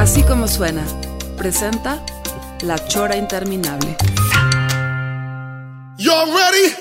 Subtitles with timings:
[0.00, 0.82] Así como suena,
[1.36, 2.02] presenta
[2.62, 3.98] La Chora Interminable.
[5.98, 6.74] Y'all ready?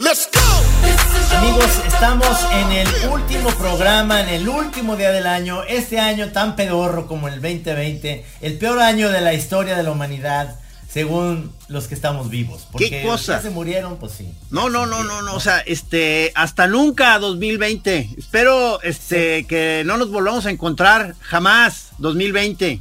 [0.00, 1.36] Let's go!
[1.36, 6.56] Amigos, estamos en el último programa, en el último día del año, este año tan
[6.56, 10.58] pedorro como el 2020, el peor año de la historia de la humanidad,
[10.94, 12.66] según los que estamos vivos.
[12.70, 13.36] Porque ¿Qué los cosa?
[13.38, 14.32] que se murieron, pues sí.
[14.50, 18.10] No, no, no, no, no, o sea, este, hasta nunca 2020.
[18.16, 22.80] Espero, este, que no nos volvamos a encontrar jamás 2020.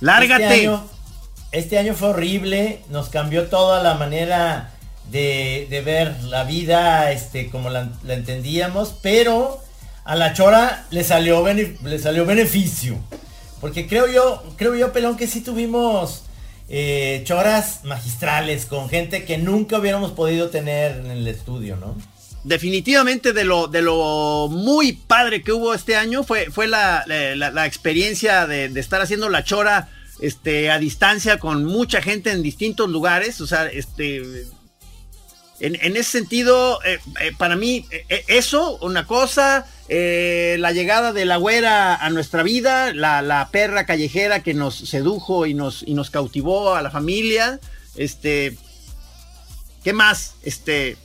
[0.00, 0.44] Lárgate.
[0.44, 0.84] Este año,
[1.52, 4.72] este año fue horrible, nos cambió toda la manera
[5.10, 9.60] de, de ver la vida, este, como la, la entendíamos, pero
[10.04, 12.98] a la chora le salió, bene- le salió beneficio.
[13.60, 16.22] Porque creo yo, creo yo, Pelón, que sí tuvimos
[16.68, 21.96] eh, choras magistrales con gente que nunca hubiéramos podido tener en el estudio, ¿no?
[22.44, 27.66] Definitivamente de lo, de lo muy padre que hubo este año fue, fue la, la-
[27.66, 29.88] experiencia de, estar haciendo la chora
[30.20, 33.40] este, a distancia con mucha gente en distintos lugares.
[33.40, 34.46] O sea, este.
[35.58, 37.86] En, en ese sentido, eh, eh, para mí,
[38.28, 43.86] eso, una cosa, eh, la llegada de la güera a nuestra vida, la, la perra
[43.86, 47.60] callejera que nos sedujo y nos, y nos cautivó a la familia,
[47.96, 48.56] este,
[49.84, 50.34] ¿qué más?
[50.42, 50.96] Este,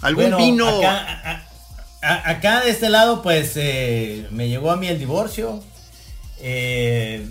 [0.00, 0.68] algún Bueno, vino.
[0.78, 1.46] Acá,
[2.02, 5.62] a- a- acá de este lado, pues eh, me llegó a mí el divorcio.
[6.40, 7.28] Eh,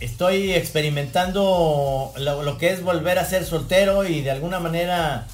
[0.00, 5.26] estoy experimentando lo, lo que es volver a ser soltero y de alguna manera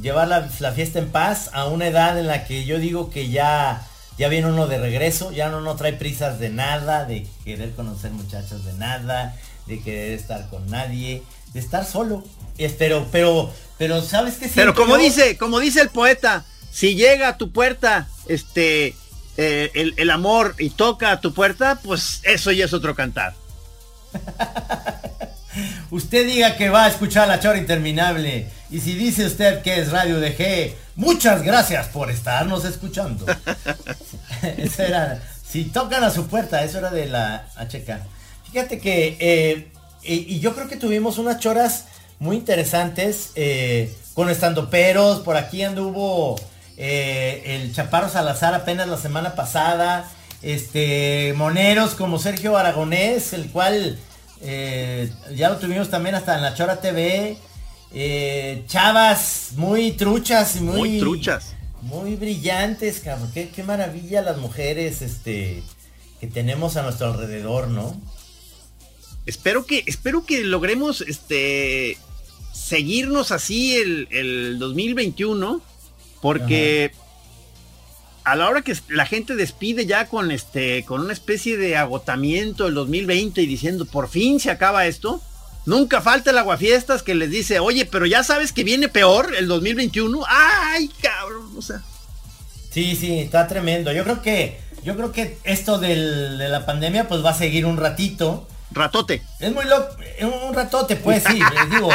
[0.00, 3.28] llevar la, la fiesta en paz a una edad en la que yo digo que
[3.28, 3.86] ya,
[4.18, 8.10] ya viene uno de regreso, ya no, no trae prisas de nada, de querer conocer
[8.10, 11.22] muchachas de nada, de querer estar con nadie,
[11.52, 12.24] de estar solo.
[12.78, 14.48] Pero, pero, pero, ¿sabes qué?
[14.54, 15.02] Pero como yo?
[15.02, 18.94] dice, como dice el poeta, si llega a tu puerta, este,
[19.36, 23.34] eh, el, el amor y toca a tu puerta, pues eso ya es otro cantar.
[25.90, 28.46] Usted diga que va a escuchar la chora interminable.
[28.70, 33.24] Y si dice usted que es Radio DG, muchas gracias por estarnos escuchando.
[34.58, 35.22] eso era.
[35.46, 38.00] Si tocan a su puerta, eso era de la HK.
[38.50, 39.16] Fíjate que.
[39.20, 39.68] eh,
[40.02, 41.86] y, y yo creo que tuvimos unas choras
[42.18, 43.30] muy interesantes.
[43.36, 45.20] eh, con estandoperos.
[45.20, 46.36] Por aquí anduvo
[46.76, 50.08] eh, el Chaparro Salazar apenas la semana pasada.
[50.42, 51.32] Este.
[51.36, 53.98] Moneros como Sergio Aragonés, el cual.
[54.44, 57.36] Eh, ya lo tuvimos también hasta en la Chora TV.
[57.92, 61.54] Eh, chavas muy truchas y muy, Muy truchas.
[61.82, 63.30] Muy brillantes, cabrón.
[63.32, 65.62] Qué, qué maravilla las mujeres este,
[66.20, 67.98] que tenemos a nuestro alrededor, ¿no?
[69.26, 71.96] Espero que, espero que logremos este
[72.52, 75.62] seguirnos así el, el 2021.
[76.20, 76.90] Porque
[78.24, 82.66] a la hora que la gente despide ya con este, con una especie de agotamiento
[82.66, 85.20] el 2020 y diciendo por fin se acaba esto.
[85.66, 89.48] Nunca falta el aguafiestas que les dice, oye, pero ya sabes que viene peor el
[89.48, 90.22] 2021.
[90.28, 91.52] ¡Ay, cabrón!
[91.56, 91.80] O sea.
[92.70, 93.90] Sí, sí, está tremendo.
[93.92, 97.64] Yo creo que, yo creo que esto del- de la pandemia pues va a seguir
[97.66, 98.46] un ratito.
[98.72, 99.22] Ratote.
[99.40, 99.94] Es muy loco,
[100.48, 101.90] un ratote, pues sí, les digo,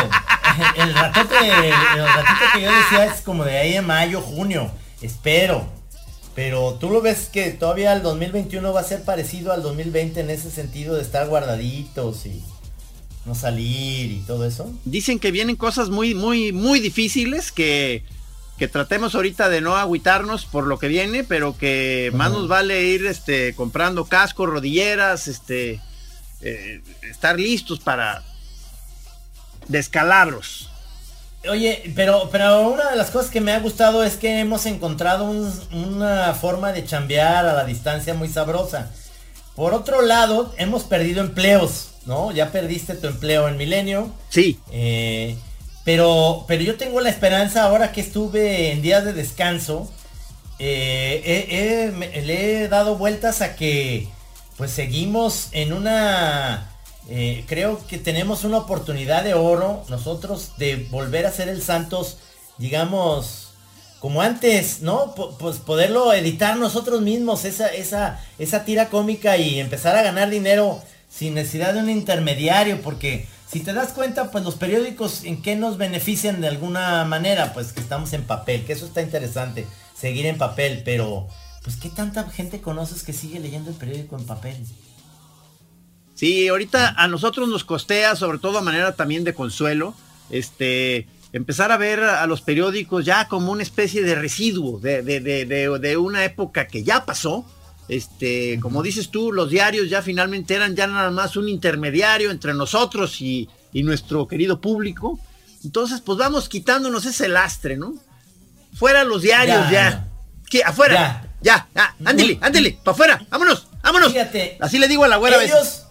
[0.75, 1.35] el ratote,
[1.67, 5.67] el ratito que yo decía es como de ahí en mayo, junio, espero.
[6.39, 10.29] Pero tú lo ves que todavía el 2021 va a ser parecido al 2020 en
[10.29, 12.41] ese sentido de estar guardaditos y
[13.25, 14.71] no salir y todo eso.
[14.85, 18.05] Dicen que vienen cosas muy, muy, muy difíciles que,
[18.57, 22.85] que tratemos ahorita de no agüitarnos por lo que viene, pero que más nos vale
[22.85, 25.81] ir este, comprando cascos, rodilleras, este,
[26.39, 28.23] eh, estar listos para
[29.67, 30.68] descalabros.
[31.49, 35.23] Oye, pero, pero una de las cosas que me ha gustado es que hemos encontrado
[35.23, 38.91] un- una forma de chambear a la distancia muy sabrosa.
[39.55, 42.31] Por otro lado, hemos perdido empleos, ¿no?
[42.31, 44.11] Ya perdiste tu empleo en Milenio.
[44.29, 44.59] Sí.
[44.71, 45.37] Eh,
[45.85, 49.89] pero, pero yo tengo la esperanza ahora que estuve en días de descanso.
[50.61, 54.09] eh, me- le he dado vueltas a que
[54.57, 56.69] pues seguimos en una...
[57.09, 62.17] eh, creo que tenemos una oportunidad de oro nosotros de volver a ser el Santos,
[62.59, 63.49] digamos,
[63.99, 65.15] como antes, ¿no?
[65.15, 70.81] pues poderlo editar nosotros mismos, esa, esa, esa tira cómica y empezar a ganar dinero
[71.09, 75.55] sin necesidad de un intermediario, porque si te das cuenta, pues los periódicos en qué
[75.55, 79.65] nos benefician de alguna manera, pues que estamos en papel, que eso está interesante,
[79.95, 81.27] seguir en papel, pero
[81.63, 84.55] pues qué tanta gente conoces que sigue leyendo el periódico en papel.
[86.19, 89.95] Sí, ahorita a nosotros nos costea, sobre todo a manera también de consuelo,
[90.29, 95.21] este, empezar a ver a los periódicos ya como una especie de residuo de, de,
[95.21, 95.45] de,
[95.79, 97.45] de una época que ya pasó.
[97.87, 102.53] Este, como dices tú, los diarios ya finalmente eran ya nada más un intermediario entre
[102.53, 105.17] nosotros y, y nuestro querido público.
[105.63, 107.93] Entonces, pues vamos quitándonos ese lastre, ¿no?
[108.73, 110.09] Fuera los diarios ya.
[110.49, 110.63] ¿Qué?
[110.65, 111.29] Afuera.
[111.41, 111.95] Ya, ya.
[112.03, 113.25] Ándele, ándele, para afuera.
[113.29, 114.11] Vámonos, vámonos.
[114.11, 114.57] Fíjate.
[114.59, 115.85] Así le digo a la güera ellos,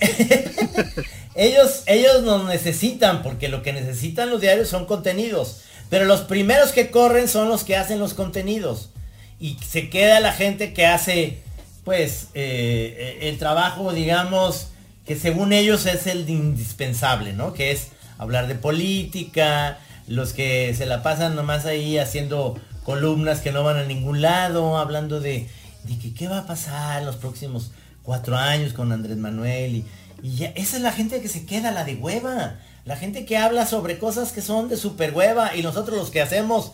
[1.34, 5.62] ellos, ellos nos necesitan, porque lo que necesitan los diarios son contenidos.
[5.90, 8.90] Pero los primeros que corren son los que hacen los contenidos.
[9.38, 11.42] Y se queda la gente que hace,
[11.84, 14.68] pues, eh, el trabajo, digamos,
[15.06, 17.52] que según ellos es el indispensable, ¿no?
[17.52, 17.88] Que es
[18.18, 23.76] hablar de política, los que se la pasan nomás ahí haciendo columnas que no van
[23.76, 25.48] a ningún lado, hablando de,
[25.84, 27.72] de que qué va a pasar en los próximos
[28.04, 29.86] cuatro años con Andrés Manuel y,
[30.22, 32.54] y ya, esa es la gente que se queda, la de hueva.
[32.84, 36.20] La gente que habla sobre cosas que son de super hueva y nosotros los que
[36.20, 36.72] hacemos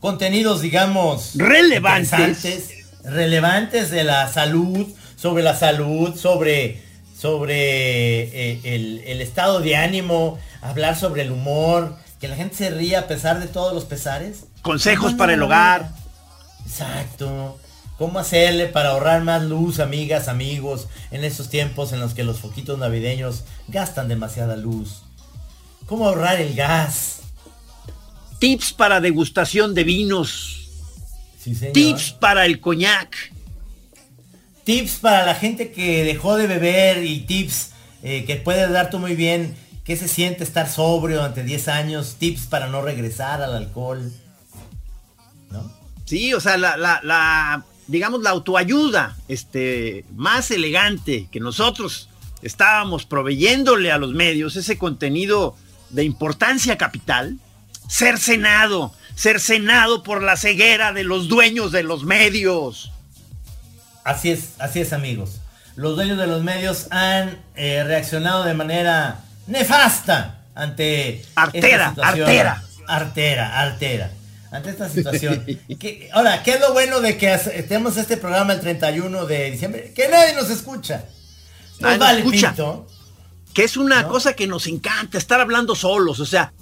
[0.00, 2.70] contenidos, digamos, relevantes.
[3.02, 4.86] Relevantes de la salud,
[5.16, 6.82] sobre la salud, sobre,
[7.18, 12.70] sobre eh, el, el, estado de ánimo, hablar sobre el humor, que la gente se
[12.70, 14.44] ría a pesar de todos los pesares.
[14.62, 15.90] Consejos para el hogar.
[16.66, 17.58] Exacto.
[17.98, 22.38] ¿Cómo hacerle para ahorrar más luz, amigas, amigos, en esos tiempos en los que los
[22.38, 25.02] foquitos navideños gastan demasiada luz?
[25.86, 27.22] ¿Cómo ahorrar el gas?
[28.38, 30.68] Tips para degustación de vinos.
[31.72, 33.32] Tips para el coñac.
[34.62, 37.70] Tips para la gente que dejó de beber y tips
[38.04, 39.56] eh, que puede dar tú muy bien.
[39.82, 42.16] ¿Qué se siente estar sobrio durante 10 años?
[42.18, 44.12] Tips para no regresar al alcohol.
[45.50, 45.72] ¿No?
[46.04, 52.08] Sí, o sea, la, la digamos, la autoayuda este, más elegante que nosotros
[52.42, 55.56] estábamos proveyéndole a los medios, ese contenido
[55.90, 57.38] de importancia capital,
[57.88, 62.92] cercenado, cercenado por la ceguera de los dueños de los medios.
[64.04, 65.40] Así es, así es amigos.
[65.74, 71.24] Los dueños de los medios han eh, reaccionado de manera nefasta ante...
[71.34, 72.62] Artera, artera.
[72.86, 74.10] Artera, artera
[74.50, 75.44] ante esta situación.
[76.12, 79.92] ahora, ¿qué es lo bueno de que estemos este programa el 31 de diciembre?
[79.94, 81.04] Que nadie nos escucha.
[81.80, 82.54] Nos vale escucha.
[83.54, 86.20] Que es una cosa que nos encanta, estar hablando solos.
[86.20, 86.52] O sea,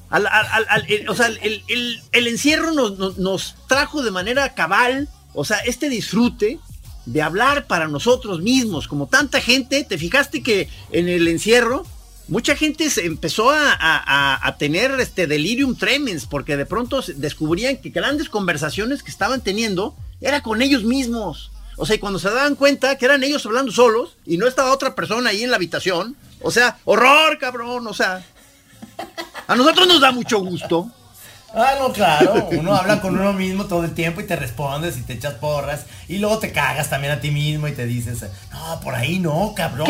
[1.43, 6.59] el, encierro nos, nos trajo de manera cabal, o sea, este disfrute
[7.05, 11.87] de hablar para nosotros mismos, como tanta gente, te fijaste que en el encierro
[12.29, 18.29] mucha gente se empezó a, tener este delirium tremens porque de pronto descubrían que grandes
[18.29, 21.51] conversaciones que estaban teniendo era con ellos mismos.
[21.77, 24.73] O sea, y cuando se daban cuenta que eran ellos hablando solos y no estaba
[24.73, 28.25] otra persona ahí en la habitación, o sea, horror, cabrón, o sea,
[29.47, 30.91] a nosotros nos da mucho gusto
[31.59, 32.49] Ah, no, claro.
[32.53, 35.87] Uno habla con uno mismo todo el tiempo y te respondes y te echas porras.
[36.07, 39.55] Y luego te cagas también a ti mismo y te dices, no, por ahí no,
[39.57, 39.89] cabrón.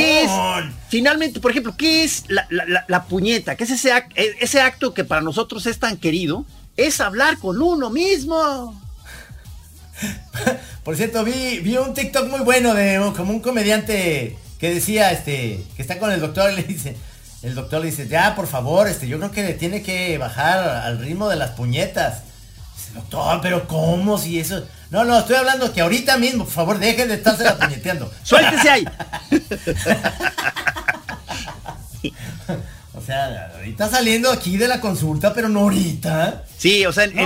[0.88, 3.56] Finalmente, por ejemplo, ¿qué es la, puñeta?
[3.56, 6.46] ¿Qué es ese, e, ese acto que para nosotros es tan querido?
[6.76, 8.80] Es hablar con uno mismo.
[10.84, 15.64] Por cierto, vi, vi un TikTok muy bueno de como un comediante que decía, este,
[15.74, 16.96] que está con el doctor y le dice,
[17.42, 20.58] el doctor le dice, ya, por favor, este, yo creo que le tiene que bajar
[20.58, 22.22] al ritmo de las puñetas.
[22.76, 24.18] Dice, doctor, pero ¿cómo?
[24.18, 24.66] Si eso.
[24.90, 28.12] No, no, estoy hablando que ahorita mismo, por favor, dejen de estarse la puñeteando.
[28.22, 28.84] Suéltese ahí.
[32.94, 36.44] o sea, ahorita saliendo aquí de la consulta, pero no ahorita.
[36.56, 37.18] Sí, o sea, en,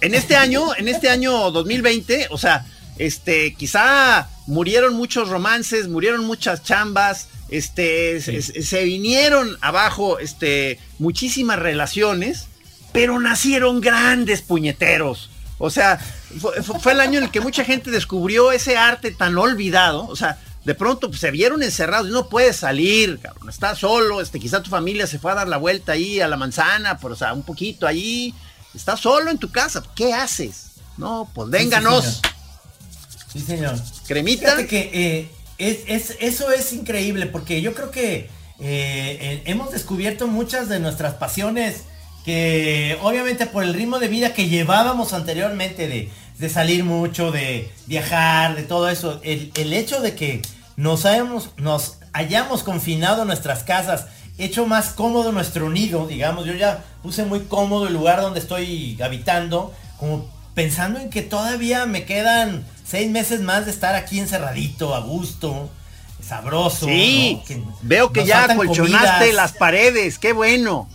[0.00, 2.66] en este año, en este año 2020, o sea,
[2.98, 12.48] este, quizá murieron muchos romances, murieron muchas chambas, este, se, vinieron abajo este, muchísimas relaciones,
[12.92, 15.30] pero nacieron grandes puñeteros.
[15.58, 15.98] O sea,
[16.80, 20.06] fue, el año en el que mucha gente descubrió ese arte tan olvidado.
[20.08, 23.48] O sea, de pronto pues, se vieron encerrados y no puedes salir, cabrón.
[23.48, 26.36] Estás solo, este, quizá tu familia se fue a dar la vuelta ahí a la
[26.36, 28.34] manzana, pero o sea, un poquito ahí.
[28.74, 29.82] Estás solo en tu casa.
[29.94, 30.70] ¿Qué haces?
[30.96, 32.22] No, pues vénganos.
[32.22, 32.31] Sí,
[33.40, 33.76] señor.
[34.06, 34.66] Cremita.
[34.66, 38.28] que eh, es, eso es increíble porque yo creo que
[38.60, 41.84] eh, hemos descubierto muchas de nuestras pasiones
[42.24, 47.70] que obviamente por el ritmo de vida que llevábamos anteriormente de, de salir mucho, de
[47.86, 50.42] viajar, de todo eso, el, el hecho de que
[50.76, 54.06] nos hayamos, nos hayamos confinado en nuestras casas,
[54.38, 58.98] hecho más cómodo nuestro nido, digamos, yo ya puse muy cómodo el lugar donde estoy
[59.02, 64.94] habitando, como pensando en que todavía me quedan seis meses más de estar aquí encerradito,
[64.94, 65.70] a gusto,
[66.26, 66.86] sabroso.
[66.86, 67.44] Sí, ¿no?
[67.46, 69.34] Que veo que ya acolchonaste comidas.
[69.34, 70.88] las paredes, qué bueno.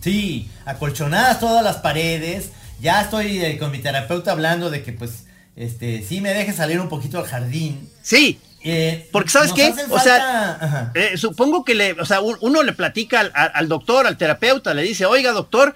[0.00, 2.50] Sí, acolchonadas todas las paredes.
[2.80, 5.24] Ya estoy eh, con mi terapeuta hablando de que pues,
[5.56, 7.88] este, sí me deje salir un poquito al jardín.
[8.02, 9.74] Sí, Eh, Porque ¿sabes qué?
[9.90, 10.90] O sea.
[10.94, 14.80] Eh, supongo que le, o sea, un- uno le platica al doctor, al terapeuta, le
[14.82, 15.74] dice, oiga doctor,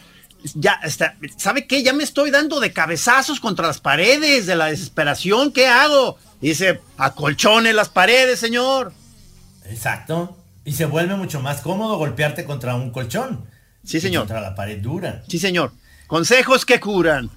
[0.55, 1.83] ya está, ¿sabe qué?
[1.83, 6.19] Ya me estoy dando de cabezazos contra las paredes de la desesperación, ¿qué hago?
[6.41, 8.93] Dice, acolchone las paredes, señor.
[9.67, 10.37] Exacto.
[10.65, 13.47] Y se vuelve mucho más cómodo golpearte contra un colchón.
[13.85, 14.23] Sí, señor.
[14.23, 15.23] Contra la pared dura.
[15.29, 15.73] Sí, señor.
[16.07, 17.31] Consejos que curan.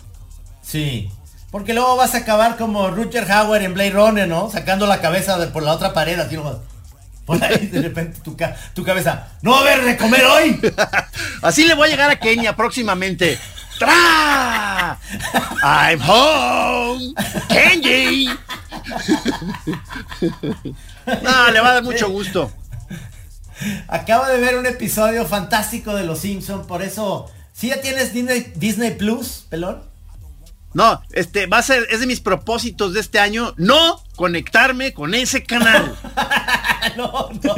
[0.62, 1.10] Sí.
[1.50, 4.50] Porque luego vas a acabar como Rutger Hauer en Blade Runner, ¿no?
[4.50, 6.58] Sacando la cabeza de por la otra pared, así nomás.
[7.32, 9.28] Por ahí de repente tu, ca- tu cabeza.
[9.42, 10.60] ¡No va a haber de comer hoy!
[11.42, 13.40] Así le voy a llegar a Kenia próximamente.
[13.80, 14.98] ¡Tra!
[15.64, 17.14] I'm home.
[17.48, 18.30] Kenji.
[21.24, 22.52] No, le va a dar mucho gusto.
[23.88, 27.30] Acabo de ver un episodio fantástico de Los Simpsons, por eso.
[27.54, 29.84] ¿Sí ya tienes Disney, Disney Plus, pelón?
[30.74, 35.14] No, este va a ser, es de mis propósitos de este año, no conectarme con
[35.14, 35.98] ese canal.
[36.98, 37.56] no, no.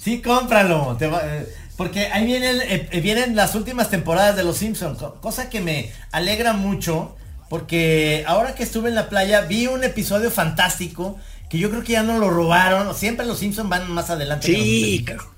[0.00, 0.96] Sí, cómpralo.
[0.98, 4.98] te va- eh, porque ahí vienen, eh, eh, vienen las últimas temporadas de Los Simpsons,
[4.98, 7.16] co- cosa que me alegra mucho.
[7.48, 11.16] Porque ahora que estuve en la playa vi un episodio fantástico
[11.48, 12.92] que yo creo que ya no lo robaron.
[12.94, 14.48] Siempre los Simpsons van más adelante.
[14.48, 15.28] que Sí, nosotros.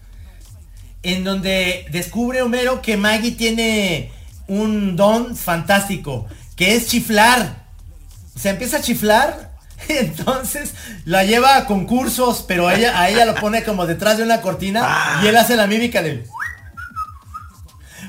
[1.02, 4.10] en donde descubre Homero que Maggie tiene
[4.46, 6.26] un don fantástico,
[6.58, 7.64] que es chiflar.
[8.38, 9.52] Se empieza a chiflar,
[9.88, 10.74] entonces
[11.06, 14.40] la lleva a concursos, pero a ella, a ella lo pone como detrás de una
[14.42, 16.26] cortina y él hace la mímica de...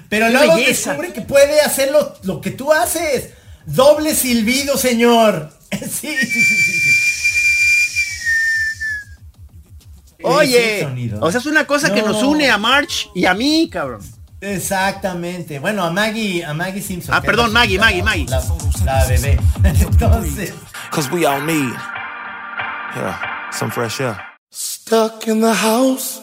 [0.10, 0.89] Pero ¡Qué luego belleza!
[0.89, 3.29] descubre que puede hacer lo, lo que tú haces.
[3.65, 5.53] Doble silbido, señor.
[5.72, 5.88] Sí,
[6.20, 6.89] sí, sí, sí,
[10.24, 10.86] Oye,
[11.22, 12.08] o sea, es una cosa que No.
[12.10, 14.01] nos une a March y a mí, cabrón.
[14.41, 15.60] Exactamente.
[15.60, 17.13] Bueno, a Maggie, a Maggie Simpson.
[17.13, 18.41] Ah, perdón, es la Maggie, Maggie, la-
[18.86, 19.38] La, la bebé.
[19.63, 20.53] Entonces,
[20.91, 21.74] Cause we all need,
[22.96, 24.17] yeah, some fresh air.
[24.50, 26.22] Stuck in the house,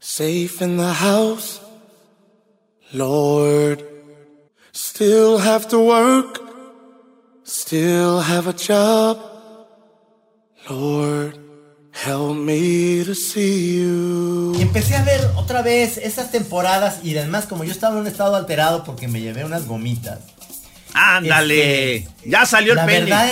[0.00, 1.60] safe in the house.
[2.92, 3.82] Lord,
[4.72, 6.40] still have to work,
[7.44, 9.18] still have a job.
[10.68, 11.38] Lord,
[12.04, 14.54] help me to see you.
[14.58, 18.06] y empecé a ver otra vez esas temporadas y además como yo estaba en un
[18.06, 20.18] estado alterado porque me llevé unas gomitas.
[20.94, 23.00] Ándale, Este, ya salió el la pene.
[23.00, 23.28] verdad,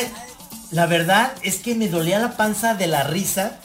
[0.71, 3.59] la verdad es que me dolía la panza de la risa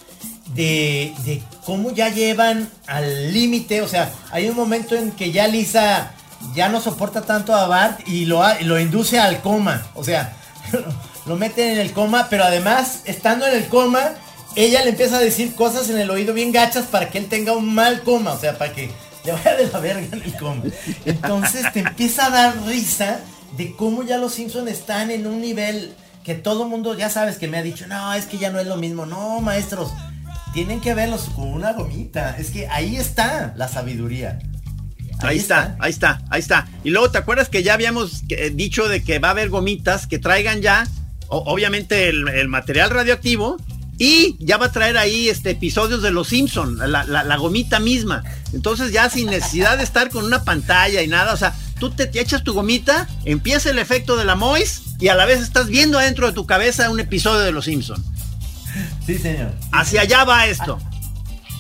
[0.54, 3.82] de, de cómo ya llevan al límite.
[3.82, 6.12] O sea, hay un momento en que ya Lisa
[6.56, 9.86] ya no soporta tanto a Bart y lo, lo induce al coma.
[9.96, 10.34] O sea,
[11.26, 14.12] lo meten en el coma, pero además, estando en el coma,
[14.56, 17.54] ella le empieza a decir cosas en el oído bien gachas para que él tenga
[17.54, 18.34] un mal coma.
[18.34, 18.90] O sea, para que
[19.24, 20.64] le vaya de la verga en el coma.
[21.06, 23.20] Entonces te empieza a dar risa
[23.58, 27.48] de cómo ya los Simpsons están en un nivel que todo mundo ya sabes que
[27.48, 29.06] me ha dicho, no, es que ya no es lo mismo.
[29.06, 29.92] No, maestros,
[30.54, 32.38] tienen que verlos con una gomita.
[32.38, 34.40] Es que ahí está la sabiduría.
[35.22, 36.68] Ahí está, ahí está, ahí está.
[36.84, 40.08] Y luego, ¿te acuerdas que ya habíamos eh, dicho de que va a haber gomitas
[40.08, 40.88] que traigan ya,
[41.28, 43.58] obviamente, el, el material radioactivo?
[44.00, 47.80] Y ya va a traer ahí este episodios de Los Simpson, la, la- la gomita
[47.80, 48.24] misma.
[48.54, 52.08] Entonces ya sin necesidad de estar con una pantalla y nada, o sea, tú te,
[52.08, 55.68] te echas tu gomita, empieza el efecto de la Mois y a la vez estás
[55.68, 58.02] viendo adentro de tu cabeza un episodio de Los Simpson.
[59.06, 59.52] Sí, señor.
[59.74, 60.80] Hacia allá va esto.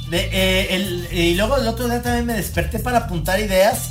[0.09, 3.89] De, eh, el- y luego el otro día también me desperté para apuntar ideas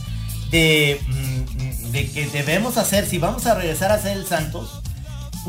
[0.50, 4.81] de, mm, de que debemos hacer, si vamos a regresar a hacer el Santos,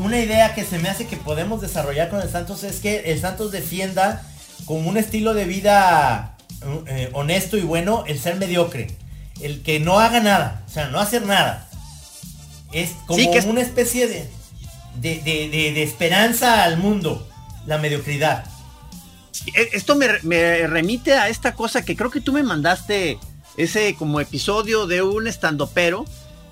[0.00, 3.20] una idea que se me hace que podemos desarrollar con el Santos es que el
[3.20, 4.22] Santos defienda
[4.66, 6.36] con un estilo de vida
[6.86, 8.88] eh, honesto y bueno el ser mediocre.
[9.40, 11.66] El que no haga nada, o sea, no hacer nada.
[12.72, 14.28] Es como Sí, que es- una especie de,
[14.96, 17.26] de, de- de- de esperanza al mundo,
[17.66, 18.44] la mediocridad.
[19.56, 23.18] E- Esto me, me remite a esta cosa que creo que tú me mandaste
[23.56, 26.04] ese como episodio de un estandopero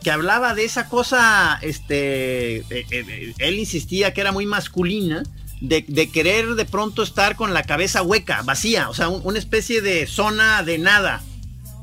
[0.02, 5.22] que hablaba de esa cosa, este, eh, eh, él insistía que era muy masculina,
[5.60, 9.80] de, querer de pronto estar con la cabeza hueca, vacía, o sea, un- una especie
[9.80, 11.22] de zona de nada.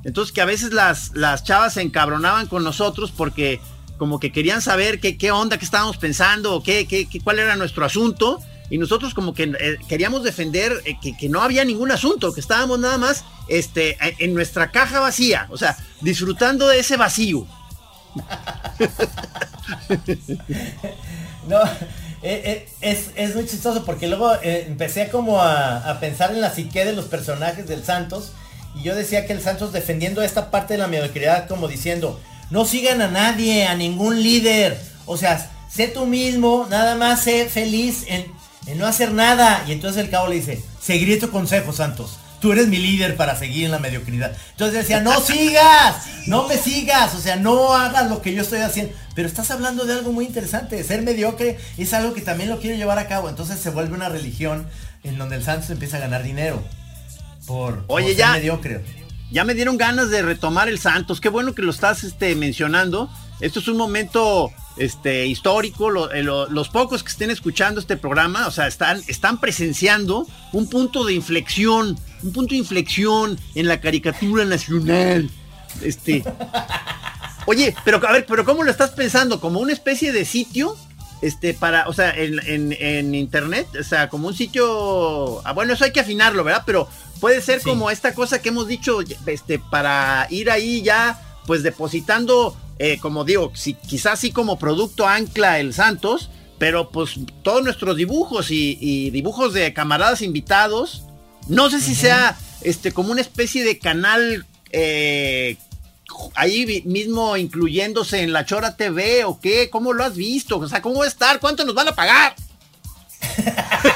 [0.06, 3.60] Entonces que a veces las, las chavas se encabronaban con nosotros porque
[3.98, 7.56] como que querían saber qué, qué onda, qué estábamos pensando, qué, qué, qué, cuál era
[7.56, 8.40] nuestro asunto.
[8.70, 12.40] Y nosotros como que eh, queríamos defender eh, que, que, no había ningún asunto, que
[12.42, 17.46] estábamos nada más este, en nuestra caja vacía, o sea, disfrutando de ese vacío.
[21.48, 21.60] No,
[22.24, 26.86] eh, es, es, muy chistoso porque luego empecé como a, a, pensar en la psique
[26.86, 28.32] de los personajes del Santos
[28.76, 32.20] y yo decía que el Santos defendiendo esta parte de la mediocridad como diciendo,
[32.50, 37.48] no sigan a nadie, a ningún líder, o sea, sé tú mismo, nada más sé
[37.48, 38.26] feliz en,
[38.66, 39.64] en no hacer nada.
[39.68, 42.18] Y entonces el cabo le dice, seguiré tu consejo, Santos.
[42.46, 44.32] Tú eres mi líder para seguir en la mediocridad.
[44.52, 48.60] Entonces decía, no sigas, no me sigas, o sea, no hagas lo que yo estoy
[48.60, 48.94] haciendo.
[49.16, 50.84] Pero estás hablando de algo muy interesante.
[50.84, 53.30] Ser mediocre es algo que también lo quiero llevar a cabo.
[53.30, 54.68] Entonces se vuelve una religión
[55.02, 56.62] en donde el Santos empieza a ganar dinero.
[57.48, 58.86] Por, Oye, por ya, ser mediocre.
[59.32, 61.20] Ya me dieron ganas de retomar el Santos.
[61.22, 63.10] Qué bueno que lo estás este, mencionando.
[63.40, 65.90] Esto es un momento este, histórico.
[65.90, 70.28] Lo, eh, lo, los pocos que estén escuchando este programa, o sea, están, están presenciando
[70.52, 75.30] un punto de inflexión, un punto de inflexión en la caricatura nacional.
[75.82, 76.24] Este.
[77.48, 79.40] Oye, pero a ver, pero ¿cómo lo estás pensando?
[79.40, 80.76] ¿Como una especie de sitio?
[81.22, 85.42] Este, para, o sea, en, en, en internet, o sea, como un sitio.
[85.46, 86.64] Ah, bueno, eso hay que afinarlo, ¿verdad?
[86.66, 86.90] Pero
[87.20, 87.70] puede ser sí.
[87.70, 93.24] como esta cosa que hemos dicho, este, para ir ahí ya, pues depositando, eh, como
[93.24, 98.78] digo, si, quizás así como producto ancla el Santos, pero pues todos nuestros dibujos y,
[98.80, 101.04] y dibujos de camaradas invitados,
[101.48, 102.00] no sé si uh -huh.
[102.00, 105.58] sea este como una especie de canal eh,
[106.36, 110.58] ahí mismo incluyéndose en la Chora TV o qué, ¿cómo lo has visto?
[110.58, 111.40] O sea, ¿cómo va a estar?
[111.40, 112.36] ¿Cuánto nos van a pagar?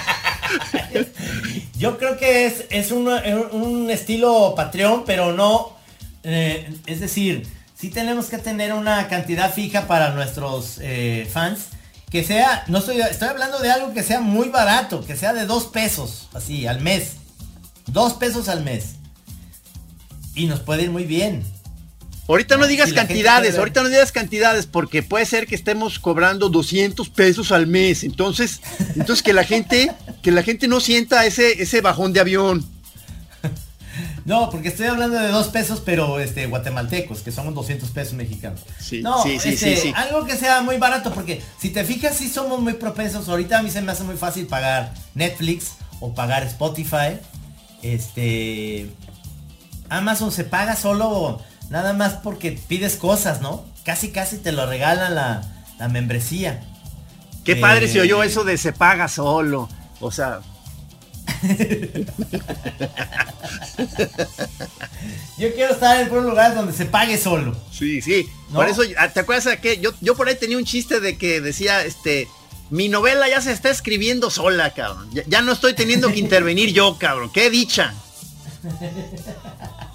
[1.77, 5.77] Yo creo que es, es un, un, estilo Patreon, pero no,
[6.23, 7.47] eh, es decir,
[7.79, 11.67] sí tenemos que tener una cantidad fija para nuestros eh, fans,
[12.09, 15.45] que sea, no estoy, estoy hablando de algo que sea muy barato, que sea de
[15.45, 17.13] dos pesos, así, al mes,
[17.87, 18.95] dos pesos al mes,
[20.35, 21.43] y nos puede ir muy bien.
[22.27, 26.49] Ahorita no digas si cantidades, ahorita no digas cantidades porque puede ser que estemos cobrando
[26.49, 28.03] 200 pesos al mes.
[28.03, 28.61] Entonces,
[28.95, 32.63] entonces que la gente, que la gente no sienta ese, ese bajón de avión.
[34.25, 38.61] No, porque estoy hablando de dos pesos, pero este guatemaltecos, que son 200 pesos mexicanos.
[38.79, 41.83] Sí, no, sí, sí, este, sí, sí, algo que sea muy barato, porque si te
[41.83, 43.27] fijas, sí somos muy propensos.
[43.29, 47.19] Ahorita a mí se me hace muy fácil pagar Netflix o pagar Spotify.
[47.81, 48.89] Este,
[49.89, 53.63] Amazon se paga solo Nada más porque pides cosas, ¿no?
[53.85, 55.41] Casi, casi te lo regalan la,
[55.77, 56.61] la membresía.
[57.43, 57.55] Qué eh...
[57.61, 59.69] padre se oyó eso de se paga solo.
[59.99, 60.39] O sea.
[65.37, 67.55] Yo quiero estar en un lugar donde se pague solo.
[67.71, 68.29] Sí, sí.
[68.49, 68.55] ¿No?
[68.55, 71.17] Por eso, ah, ¿te acuerdas de que yo, yo por ahí tenía un chiste de
[71.17, 72.27] que decía, este,
[72.69, 75.09] mi novela ya se está escribiendo sola, cabrón.
[75.13, 77.31] Ya, ya no estoy teniendo que intervenir yo, cabrón.
[77.31, 77.93] Qué dicha.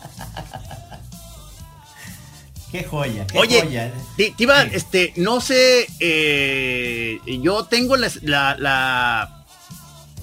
[2.74, 3.92] Qué joya, qué Oye, joya.
[4.16, 4.70] Te, te iba, sí.
[4.72, 9.33] este, no sé, eh, yo tengo la, la, la,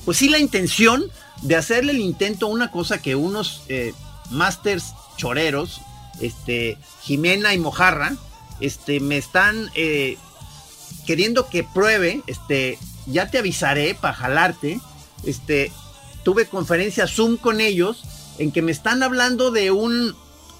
[0.05, 1.03] pues sí, la intención
[1.41, 3.93] de hacerle el intento a una cosa que unos eh,
[4.29, 5.81] masters choreros,
[6.19, 8.15] este, Jimena y Mojarra,
[8.59, 10.17] este, me están eh,
[11.05, 14.79] queriendo que pruebe, este, ya te avisaré para jalarte,
[15.25, 15.71] este,
[16.23, 18.03] tuve conferencia Zoom con ellos
[18.37, 20.15] en que me están hablando de un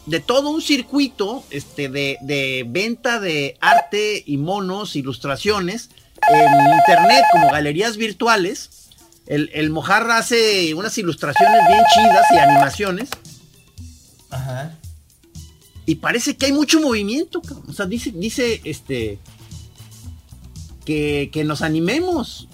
[0.08, 5.92] de todo un circuito este, de, de, venta de arte y monos, ilustraciones
[6.28, 8.81] en internet como galerías virtuales.
[9.28, 13.10] El, el, Mojarra hace unas ilustraciones bien chidas y animaciones.
[14.30, 14.78] Ajá.
[15.86, 17.42] Y parece que hay mucho movimiento.
[17.68, 19.20] O sea, dice, dice este
[20.86, 22.48] que, que nos animemos.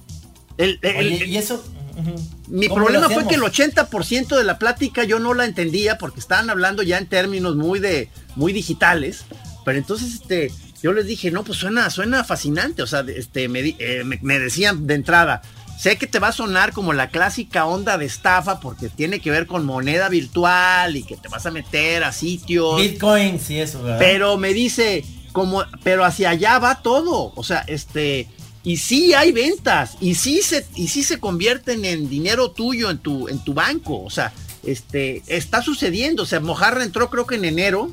[0.58, 1.64] El, el, Oye, y eso.
[1.96, 2.38] Uh -huh.
[2.48, 6.50] Mi problema fue que el 80% de la plática yo no la entendía porque estaban
[6.50, 9.26] hablando ya en términos muy de muy digitales,
[9.66, 10.52] pero entonces este
[10.82, 14.40] yo les dije, "No, pues suena suena fascinante", o sea, este me, eh, me, me
[14.40, 15.42] decían de entrada,
[15.78, 19.32] sé que te va a sonar como la clásica onda de estafa porque tiene que
[19.32, 23.84] ver con moneda virtual y que te vas a meter a sitios Bitcoin, sí eso,
[23.84, 24.00] ¿verdad?
[24.00, 28.28] Pero me dice, como pero hacia allá va todo, o sea, este
[28.68, 32.98] y sí hay ventas y sí se y sí se convierten en dinero tuyo en
[32.98, 37.36] tu en tu banco o sea este está sucediendo o sea Mojarra entró creo que
[37.36, 37.90] en enero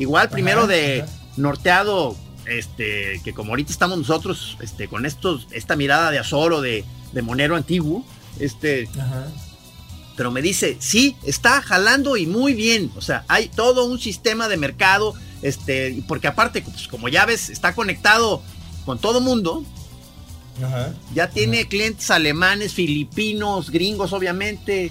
[0.00, 1.12] igual primero ajá, de ajá.
[1.36, 2.16] norteado
[2.48, 7.22] este que como ahorita estamos nosotros este con estos esta mirada de azoro de, de
[7.22, 8.04] monero antiguo
[8.40, 9.26] este ajá.
[10.16, 12.90] pero me dice, sí, está jalando y muy bien.
[12.96, 17.50] O sea, hay todo un sistema de mercado, este, porque aparte, pues, como ya ves,
[17.50, 18.42] está conectado
[18.84, 19.64] con todo mundo.
[21.14, 24.90] Ya tiene clientes alemanes, filipinos, gringos, obviamente,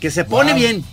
[0.00, 0.84] que se pone bien.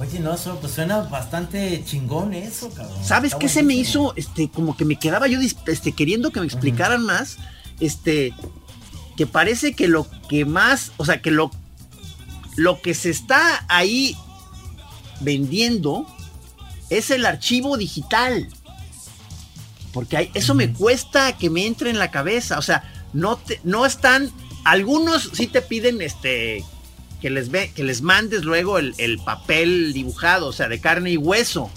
[0.00, 3.04] Oye, no, eso pues suena bastante chingón eso, cabrón.
[3.04, 4.14] ¿Sabes qué se me hizo?
[4.16, 7.36] Este, como que me quedaba yo este, queriendo que me explicaran más.
[7.80, 8.32] Este,
[9.18, 11.50] que parece que lo que más, o sea, que lo,
[12.56, 14.16] lo que se está ahí
[15.20, 16.06] vendiendo
[16.88, 18.48] es el archivo digital.
[19.92, 22.58] Porque eso me cuesta que me entre en la cabeza.
[22.58, 24.30] O sea, no, te, no están.
[24.64, 26.64] Algunos sí te piden este.
[27.20, 31.16] Que les, ve, que les mandes luego el, papel dibujado, o sea, de carne y
[31.16, 31.70] hueso.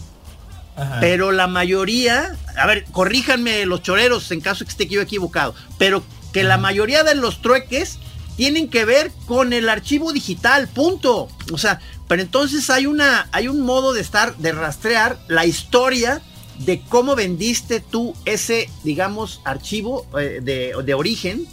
[1.00, 6.04] Pero la mayoría, a ver, corríjanme los choreros en caso que esté yo equivocado, pero
[6.32, 8.00] que la mayoría de los trueques
[8.36, 11.30] tienen que ver con el archivo digital, punto.
[11.52, 16.22] O sea, pero entonces hay una, hay un modo de estar, de rastrear la historia
[16.60, 21.48] de cómo vendiste tú ese, digamos, archivo eh, de, origen.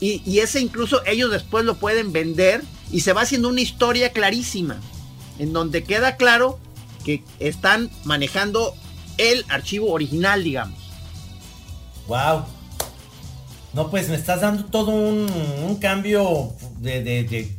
[0.00, 4.80] Y, ese incluso ellos después lo pueden vender y se va haciendo una historia clarísima.
[5.38, 6.58] En donde queda claro
[7.04, 8.74] que están manejando
[9.18, 10.78] el archivo original, digamos.
[12.06, 12.44] Wow.
[13.72, 17.54] No, pues me estás dando todo un, cambio de,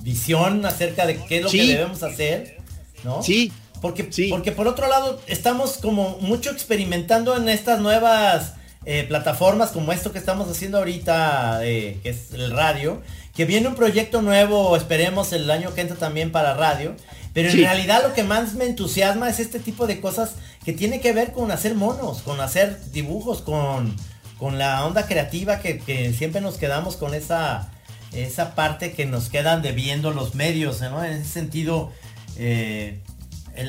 [0.00, 2.58] visión acerca de qué es lo que debemos hacer,
[3.04, 3.22] ¿no?
[3.22, 8.54] Sí, porque, porque por otro lado, estamos como mucho experimentando en estas nuevas
[8.88, 13.02] eh, plataformas como esto que estamos haciendo ahorita, eh, que es el radio,
[13.36, 16.96] que viene un proyecto nuevo, esperemos el año que entra también para radio,
[17.34, 21.00] pero en realidad lo que más me entusiasma es este tipo de cosas que tiene
[21.00, 23.94] que ver con hacer monos, con hacer dibujos, con,
[24.38, 27.70] con la onda creativa que, siempre nos quedamos con esa,
[28.12, 31.04] esa parte que nos quedan debiendo los medios, ¿no?
[31.04, 31.92] En ese sentido,
[32.38, 33.00] eh,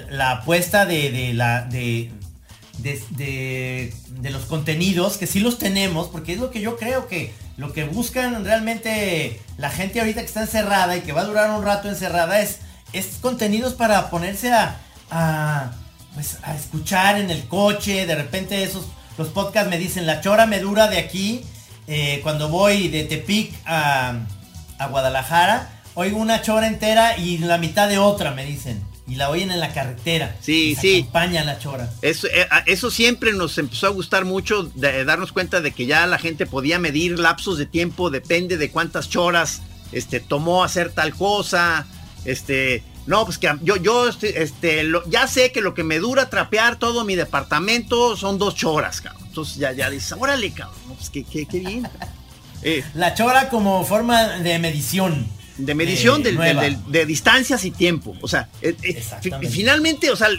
[0.09, 2.09] la apuesta de, la de,
[2.77, 3.91] de,
[4.31, 7.83] los contenidos, que sí los tenemos, porque es lo que yo creo que lo que
[7.83, 11.89] buscan realmente la gente ahorita que está encerrada y que va a durar un rato
[11.89, 12.59] encerrada es,
[12.93, 14.77] es contenidos para ponerse a,
[15.09, 15.71] a,
[16.13, 18.85] pues, escuchar en el coche, de repente esos,
[19.17, 21.43] los podcasts me dicen, la chora me dura de aquí,
[21.87, 24.13] eh, cuando voy de Tepic a,
[24.77, 29.29] a Guadalajara, oigo una chora entera y la mitad de otra, me dicen y la
[29.29, 30.35] oyen en la carretera.
[30.41, 30.99] Sí, sí.
[30.99, 31.89] Acompaña la chora.
[32.01, 36.05] Eso, eh, eso siempre nos empezó a gustar mucho, de, darnos cuenta de que ya
[36.07, 39.61] la gente podía medir lapsos de tiempo, depende de cuántas choras
[39.93, 41.87] este, tomó hacer tal cosa.
[42.25, 46.29] Este, no, pues que yo, yo este, este ya sé que lo que me dura
[46.29, 49.23] trapear todo mi departamento son dos choras, cabrón.
[49.27, 51.89] Entonces ya, ya dices, órale, cabrón, pues qué, qué, qué bien.
[52.63, 52.83] Eh.
[52.95, 58.15] La chora como forma de medición de medición eh, de, distancias y tiempo.
[58.21, 60.29] O sea, eh, eh, finalmente, o sea,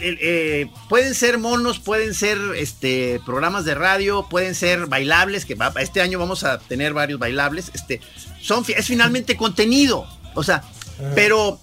[0.87, 6.19] pueden ser monos, pueden ser este, programas de radio, pueden ser bailables, que este año
[6.19, 7.71] vamos a tener varios bailables.
[7.73, 8.01] Este,
[8.41, 10.07] son, es finalmente contenido.
[10.35, 10.63] O sea,
[11.15, 11.59] pero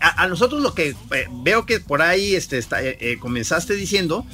[0.00, 0.94] a, nosotros lo que
[1.42, 2.62] veo que por ahí este,
[3.20, 4.26] comenzaste diciendo,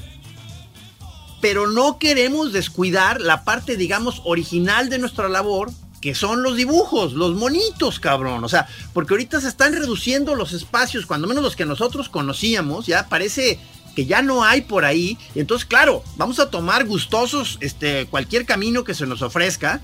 [1.41, 7.13] pero no queremos descuidar la parte, digamos, original de nuestra labor que son los dibujos,
[7.13, 8.45] los monitos, cabrón.
[8.45, 12.87] O sea, porque ahorita se están reduciendo los espacios, cuando menos los que nosotros conocíamos,
[12.87, 13.59] ya parece
[13.95, 15.19] que ya no hay por ahí.
[15.35, 19.81] entonces, claro, vamos a tomar gustosos este, cualquier camino que se nos ofrezca.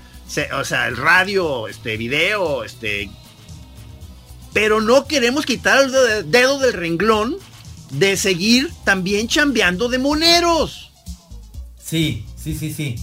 [0.57, 3.09] o sea, el radio, este, video, este.
[4.53, 7.35] Pero no queremos quitar el dedo del renglón
[7.91, 10.91] de seguir también chambeando de moneros.
[11.77, 12.95] Sí, sí, sí, sí.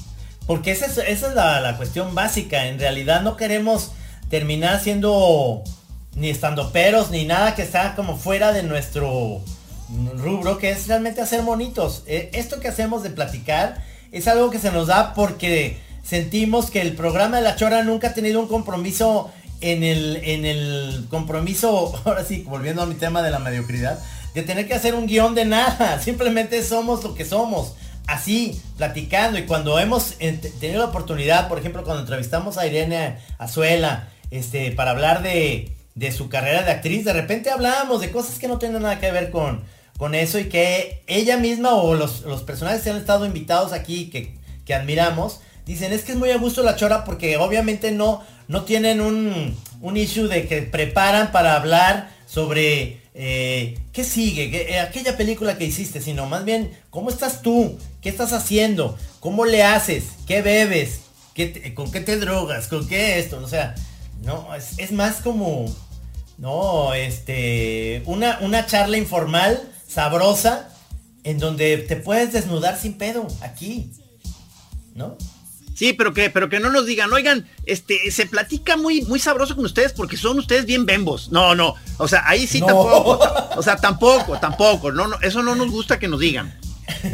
[0.53, 2.67] Porque esa es, la, cuestión básica.
[2.67, 3.93] En realidad no queremos
[4.29, 5.65] terminar siendo
[6.15, 9.41] ni estando peros ni nada que está como fuera de nuestro
[10.15, 12.03] rubro, que es realmente hacer monitos.
[12.07, 16.83] E, esto que hacemos de platicar es algo que se nos da porque sentimos que
[16.83, 19.31] el programa de la Chora nunca ha tenido un compromiso
[19.63, 23.99] en el, en el compromiso, ahora sí, volviendo a mi tema de la mediocridad,
[24.35, 25.99] de tener que hacer un guion de nada.
[26.05, 27.73] Simplemente somos lo que somos
[28.07, 29.39] así, platicando.
[29.39, 30.17] Y cuando hemos
[30.61, 35.75] tenido la oportunidad, por ejemplo, cuando entrevistamos a Irene Azuela, este, para hablar de,
[36.17, 39.31] su carrera de actriz, de repente hablábamos de cosas que no tienen nada que ver
[39.31, 39.63] con,
[39.99, 44.35] con eso y que ella misma o los, personajes que han estado invitados aquí, que,
[44.65, 48.63] que, admiramos, dicen, es que es muy a gusto la chora porque obviamente no, no
[48.63, 54.73] tienen un, un issue de que preparan para hablar sobre eh, ¿qué sigue?
[54.73, 57.79] Eh, aquella película que hiciste, sino más bien, ¿cómo estás tú?
[58.01, 58.97] ¿Qué estás haciendo?
[59.21, 60.05] ¿Cómo le haces?
[60.27, 61.01] ¿Qué bebes?
[61.75, 62.69] ¿Con qué te drogas?
[62.69, 63.39] ¿Con qué esto?
[63.43, 63.75] O sea,
[64.23, 65.67] no, es, más como
[66.39, 70.71] No, este, una, una charla informal, sabrosa,
[71.25, 73.93] en donde te puedes desnudar sin pedo, aquí,
[74.95, 75.17] ¿no?
[75.75, 79.57] Sí, pero que, pero que no nos digan, oigan, este, se platica muy, muy sabroso
[79.57, 81.31] con ustedes porque son ustedes bien bembos.
[81.31, 82.67] No, no, o sea, ahí sí No.
[82.67, 83.21] tampoco,
[83.57, 86.55] o sea, tampoco, tampoco, no, no, eso no nos gusta que nos digan.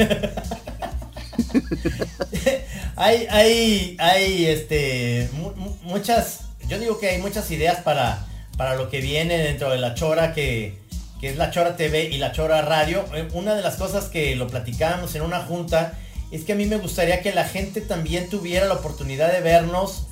[2.97, 8.75] hay, hay, hay, este, mu- mu- muchas, yo digo que hay muchas ideas para, para
[8.77, 10.79] lo que viene dentro de la Chora, que,
[11.21, 13.05] que es la Chora TV y la Chora Radio.
[13.14, 15.97] Eh, Una de las cosas que lo platicábamos en una junta
[16.31, 20.05] es que a mí me gustaría que la gente también tuviera la oportunidad de vernos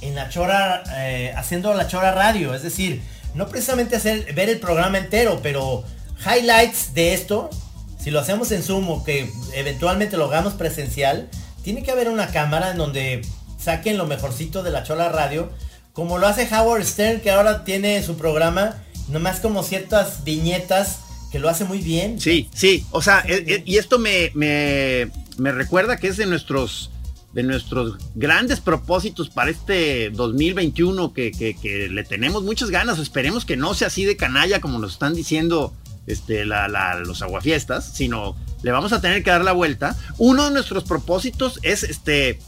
[0.00, 2.54] en la Chora, eh, haciendo la Chora Radio.
[2.54, 3.02] Es decir,
[3.34, 5.84] no precisamente hacer, ver el programa entero, pero
[6.24, 7.50] highlights de esto,
[7.98, 11.28] si lo hacemos en Zoom o que eventualmente lo hagamos presencial,
[11.62, 13.22] tiene que haber una cámara en donde
[13.58, 15.50] saquen lo mejorcito de la Chola Radio,
[15.92, 20.98] como lo hace Howard Stern, que ahora tiene su programa, nomás como ciertas viñetas
[21.34, 22.20] que lo hace muy bien.
[22.20, 26.26] Sí, sí, o sea, eh, eh, y esto me, me, me recuerda que es de
[26.26, 26.92] nuestros
[27.32, 33.00] de nuestros grandes propósitos para este 2021 que, que- que le tenemos muchas ganas.
[33.00, 35.74] Esperemos que no sea así de canalla como nos están diciendo
[36.06, 39.96] este, la- la- los aguafiestas, sino le vamos a tener que dar la vuelta.
[40.18, 42.38] Uno de nuestros propósitos es este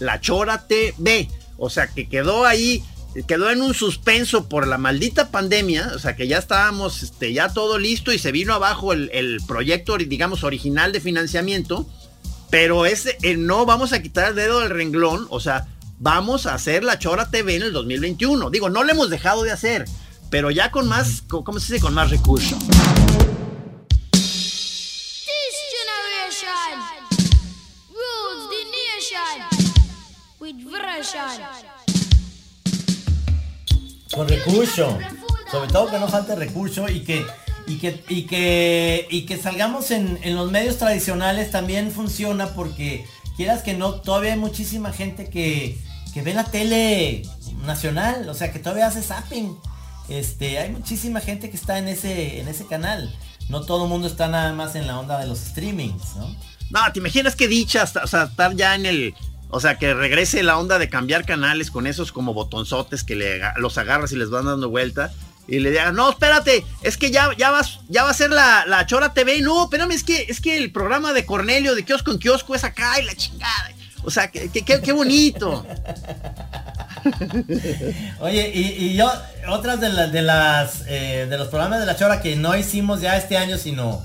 [0.00, 1.30] la Chora TV.
[1.56, 2.84] O sea, que quedó ahí,
[3.22, 5.92] quedó en un suspenso por la maldita pandemia.
[5.94, 9.40] O sea, que ya estábamos, este, ya todo listo y se vino abajo el, el
[9.46, 11.86] proyecto, digamos, original de financiamiento.
[12.50, 15.26] Pero ese, eh, no vamos a quitar el dedo del renglón.
[15.30, 15.66] O sea,
[15.98, 18.50] vamos a hacer la Chora TV en el 2021.
[18.50, 19.84] Digo, no lo hemos dejado de hacer,
[20.30, 21.84] pero ya con más, ¿cómo se dice?
[21.84, 22.58] Con más recursos.
[31.84, 31.93] This
[34.14, 34.98] con recurso.
[35.50, 37.24] Sobre todo que no falte recurso y que
[37.66, 43.06] y que y que y que salgamos en, en los medios tradicionales también funciona porque
[43.36, 45.78] quieras que no, todavía hay muchísima gente que,
[46.12, 47.22] que ve la tele
[47.64, 49.56] nacional, o sea que todavía hace zapping.
[50.08, 53.14] Este, hay muchísima gente que está en ese, en ese canal.
[53.48, 56.28] No todo el mundo está nada más en la onda de los streamings, ¿no?
[56.70, 57.82] No, ¿te imaginas qué dicha?
[57.82, 59.14] hasta- o sea, estar ya en el...
[59.54, 63.78] O sea, que regrese la onda de cambiar canales con esos como botonzotes que los
[63.78, 65.12] agarras y les van dando vuelta.
[65.46, 68.64] Y le digan, no, espérate, es que ya, ya, vas, ya va a ser la,
[68.66, 69.42] la Chora TV.
[69.42, 72.64] No, espérame, es que, es que el programa de Cornelio de kiosco en kiosco es
[72.64, 73.70] acá y la chingada.
[74.02, 75.64] O sea, qué, qué- bonito.
[78.20, 79.08] Oye, y, yo,
[79.48, 83.00] otras de, las de las eh, de los programas de la Chora que no hicimos
[83.00, 84.02] ya este año, sino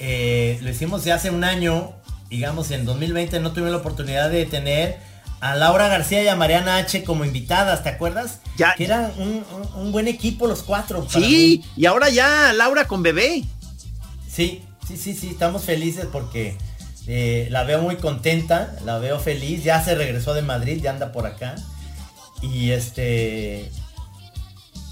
[0.00, 1.92] eh, lo hicimos ya hace un año,
[2.30, 4.98] digamos en 2020 no tuve la oportunidad de tener
[5.40, 8.40] a Laura García y a Mariana H como invitadas, ¿te acuerdas?
[8.56, 8.74] Ya.
[8.76, 11.06] Que eran un, un- un buen equipo los cuatro.
[11.08, 13.44] Sí, y ahora ya Laura con bebé.
[14.30, 16.56] Sí, sí, sí, sí, estamos felices porque
[17.06, 21.10] eh, la veo muy contenta, la veo feliz, ya se regresó de Madrid, ya anda
[21.12, 21.54] por acá.
[22.42, 23.70] Y este...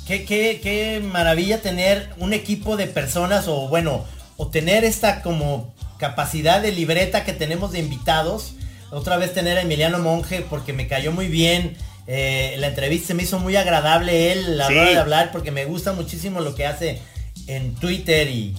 [0.07, 4.07] Qué, qué, qué maravilla tener un equipo de personas o bueno,
[4.39, 8.53] o tener esta como capacidad de libreta que tenemos de invitados.
[8.91, 11.77] Otra vez tener a Emiliano Monge porque me cayó muy bien.
[12.11, 14.73] eh, la entrevista se me hizo muy agradable él a la Sí.
[14.79, 17.03] hora de hablar porque me gusta muchísimo lo que hace
[17.49, 18.57] en Twitter y,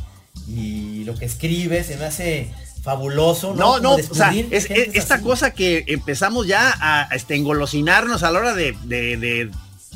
[0.47, 1.84] y lo que escribe.
[1.84, 2.52] Se me hace
[2.84, 3.56] fabuloso.
[3.56, 5.23] No, no, o sea, es, esta así.
[5.23, 9.49] cosa que empezamos ya a, a, este, engolosinarnos a la hora de, de- de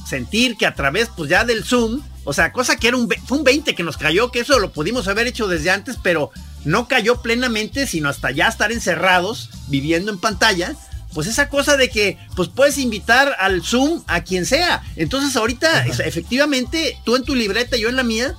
[0.07, 3.37] sentir que a través, pues ya del Zoom, o sea, cosa que era un, fue
[3.37, 6.31] un 20 que nos cayó, que eso lo pudimos haber hecho desde antes, pero
[6.65, 10.75] no cayó plenamente, sino hasta ya estar encerrados, viviendo en pantalla.
[11.13, 14.81] Pues esa cosa de que, pues puedes invitar al Zoom a quien sea.
[14.95, 18.35] Entonces ahorita, efectivamente, tú en tu libreta, yo en la mía,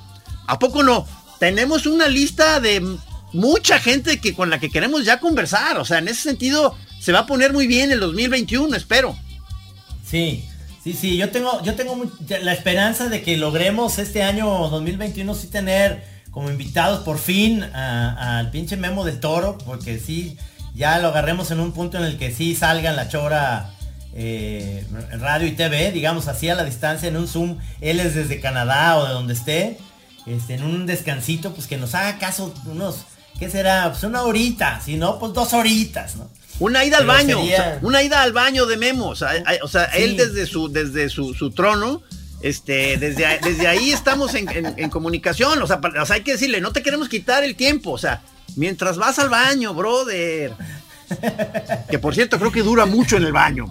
[0.46, 1.06] ¿A poco no?
[1.38, 2.82] Tenemos una lista de
[3.32, 5.78] mucha gente que con la que queremos ya conversar.
[5.78, 9.16] O sea, en ese sentido se va a poner muy bien el 2021, espero.
[10.04, 10.44] Sí,
[10.82, 12.10] sí, sí, yo tengo, yo tengo
[12.42, 18.50] la esperanza de que logremos este año 2021 sí tener como invitados por fin al
[18.50, 20.36] pinche Memo del Toro, porque sí,
[20.74, 23.70] ya lo agarremos en un punto en el que sí salga en la chora
[24.16, 28.40] eh, radio y TV, digamos así a la distancia, en un Zoom, él es desde
[28.40, 29.78] Canadá o de donde esté,
[30.26, 32.96] este, en un descansito, pues que nos haga caso unos,
[33.38, 33.90] ¿qué será?
[33.90, 36.28] Pues una horita, si no, pues dos horitas, ¿no?
[36.60, 39.08] Una ida al baño, sería- o sea, una ida al baño de Memo.
[39.08, 39.30] O sea,
[39.62, 40.02] o sea, Sí.
[40.02, 42.00] él desde su, desde su, su trono,
[42.44, 45.60] este, desde, desde ahí estamos en, en- comunicación.
[45.62, 47.90] O sea, pa- o sea, hay que decirle, no te queremos quitar el tiempo.
[47.92, 48.20] O sea,
[48.56, 50.52] mientras vas al baño, brother.
[51.90, 53.66] Que por cierto, creo que dura mucho en el baño.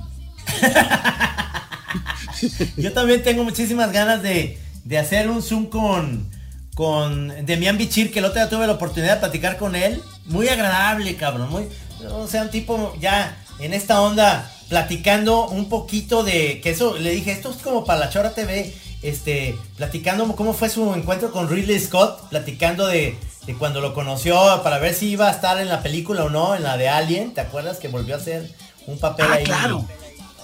[2.77, 6.27] Yo también tengo muchísimas ganas de, de hacer un Zoom con,
[6.75, 10.01] con Demian Bichir, que el otro día tuve la oportunidad de platicar con él.
[10.25, 11.49] Muy agradable, cabrón.
[11.49, 11.67] Muy,
[12.09, 17.11] o sea, un tipo ya en esta onda platicando un poquito de que eso le
[17.11, 21.47] dije, esto es como para la Chora TV, este, platicando cómo fue su encuentro con
[21.47, 25.69] Ridley Scott, platicando de, de cuando lo conoció para ver si iba a estar en
[25.69, 28.51] la película o no, en la de Alien, ¿te acuerdas que volvió a hacer
[28.87, 29.43] un papel Ah, ahí?
[29.43, 29.85] claro.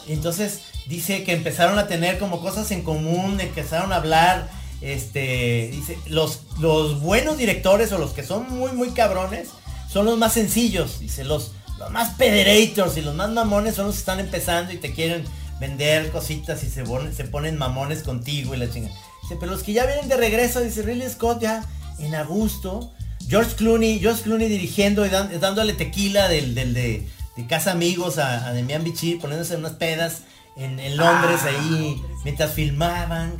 [0.07, 4.47] Entonces dice que empezaron a tener como cosas en común, empezaron a hablar,
[4.81, 9.49] este, dice, los, los buenos directores o los que son muy, muy cabrones,
[9.91, 13.95] son los más sencillos, dice, los, los más pederators y los más mamones son los
[13.95, 15.23] que están empezando y te quieren
[15.59, 18.89] vender cositas y se, ponen- se ponen mamones contigo y la chinga.
[19.23, 21.65] Dice, pero los que ya vienen de regreso, dice Ridley Scott ya
[21.99, 22.91] en agosto.
[23.27, 28.17] George Clooney, George Clooney dirigiendo y dan- dándole tequila del, del de, de Casa Amigos
[28.17, 30.23] a, a Demian Bichir, poniéndose unas pedas
[30.57, 33.37] en, en Londres ahí, mientras filmaban.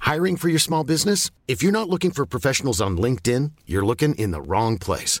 [0.00, 1.30] Hiring for your small business?
[1.46, 5.20] If you're not looking for professionals on LinkedIn, you're looking in the wrong place.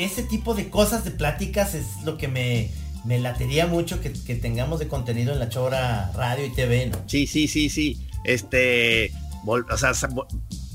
[0.00, 2.70] Ese tipo de cosas de pláticas es lo que me,
[3.04, 6.98] me latería mucho que, que tengamos de contenido en la Chora Radio y TV, ¿no?
[7.06, 8.06] Sí, sí, sí, sí.
[8.24, 9.12] Este,
[9.44, 9.92] vol- o sea,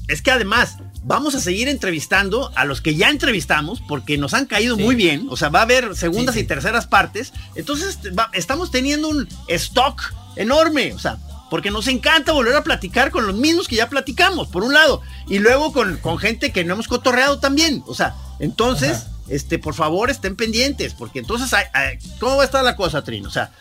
[0.08, 4.46] es que además vamos a seguir entrevistando a los que ya entrevistamos porque nos han
[4.46, 4.84] caído Sí.
[4.84, 5.28] muy bien.
[5.32, 6.46] O sea, va a haber segundas Sí, sí.
[6.46, 7.34] y terceras partes.
[7.56, 10.94] Entonces va- estamos teniendo un stock enorme.
[10.94, 11.18] O sea,
[11.50, 15.02] porque nos encanta volver a platicar con los mismos que ya platicamos, por un lado.
[15.28, 17.84] Y luego con, con gente que no hemos cotorreado también.
[17.88, 19.12] O sea, entonces, Ajá.
[19.30, 20.94] Este, por favor, estén pendientes.
[20.94, 23.30] Porque entonces, hay- hay- ¿cómo va a estar la cosa, Trino?
[23.30, 23.52] O sea,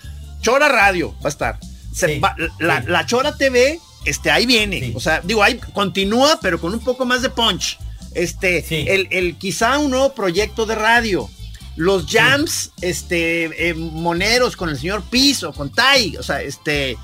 [0.41, 1.59] Chora Radio va a estar.
[1.93, 2.87] Se Sí, va- la, sí.
[2.89, 4.81] la Chora TV, este, ahí viene.
[4.81, 4.93] Sí.
[4.97, 7.79] O sea, digo, ahí continúa, pero con un poco más de punch.
[8.15, 11.29] Este, el, el quizá un nuevo proyecto de radio.
[11.77, 16.97] Los jams, este, eh, moneros con el señor Piso, con Tai, o sea, este,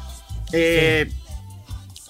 [0.52, 1.10] eh,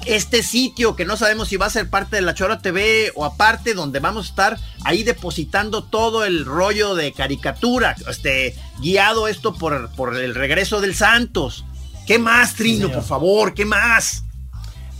[0.06, 3.24] este sitio que no sabemos si va a ser parte de la Chora TV o
[3.24, 9.54] aparte, donde vamos a estar ahí depositando todo el rollo de caricatura, este, guiado esto
[9.54, 11.64] por, por el regreso del Santos.
[12.06, 13.54] ¿Qué más, Trino, por favor?
[13.54, 14.24] ¿Qué más?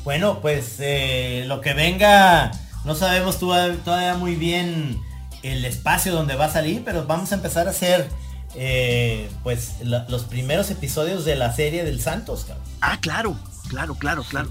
[0.05, 2.51] Bueno, pues eh, lo que venga,
[2.85, 5.01] no sabemos toda- todavía muy bien
[5.43, 8.09] el espacio donde va a salir, pero vamos a empezar a hacer
[8.55, 12.65] eh, pues la- los primeros episodios de la serie del Santos, cabrón.
[12.81, 13.37] Ah, claro,
[13.69, 14.51] claro, claro, claro.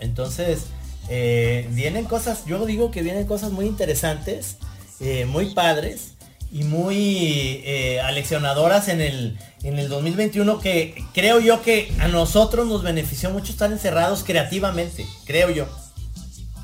[0.00, 0.66] Entonces,
[1.08, 4.56] eh, vienen cosas, yo digo que vienen cosas muy interesantes,
[5.00, 6.14] eh, muy padres
[6.52, 12.66] y muy eh, aleccionadoras en el, en el 2021 que creo yo que a nosotros
[12.66, 15.68] nos benefició mucho estar encerrados creativamente, creo yo.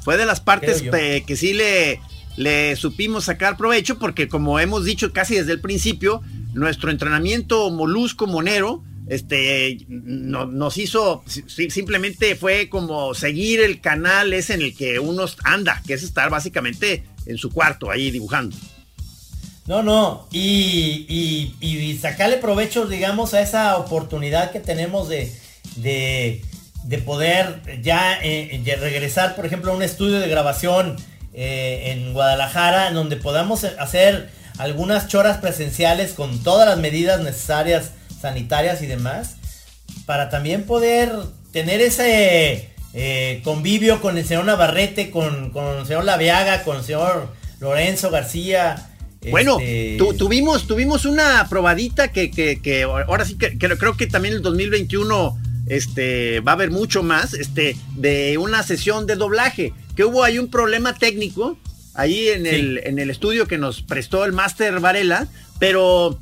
[0.03, 2.01] Fue de las partes que sí le,
[2.37, 6.22] le supimos sacar provecho porque como hemos dicho casi desde el principio,
[6.55, 14.32] nuestro entrenamiento molusco monero este no- nos hizo si- simplemente fue como seguir el canal
[14.32, 18.56] ese en el que uno anda, que es estar básicamente en su cuarto ahí dibujando.
[19.66, 21.06] No, no, y,
[21.60, 25.32] y- sacarle provecho, digamos, a esa oportunidad que tenemos de,
[25.76, 26.42] de,
[26.84, 30.96] de poder ya eh, regresar, por ejemplo, a un estudio de grabación
[31.34, 37.90] eh, en Guadalajara, en donde podamos hacer algunas choras presenciales con todas las medidas necesarias,
[38.20, 39.37] sanitarias y demás,
[40.07, 41.12] para también poder
[41.52, 46.83] tener ese eh, convivio con el señor Navarrete, con, con el señor Laviaga, con el
[46.85, 48.90] señor Lorenzo García.
[49.31, 53.96] Bueno, este, tu- tuvimos, tuvimos una probadita que, que- que ahora sí que, que creo
[53.96, 55.37] que también el 2021
[55.68, 60.38] este, va a haber mucho más, este, de una sesión de doblaje, que hubo ahí
[60.38, 61.59] un problema técnico
[61.94, 62.50] ahí en, Sí.
[62.50, 65.26] el, en el estudio que nos prestó el Master Varela,
[65.59, 66.20] pero,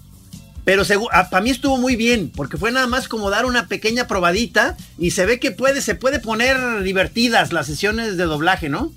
[0.64, 0.82] pero
[1.30, 5.10] para mí estuvo muy bien, porque fue nada más como dar una pequeña probadita y
[5.10, 8.92] se ve que puede, se puede poner divertidas las sesiones de doblaje, ¿no?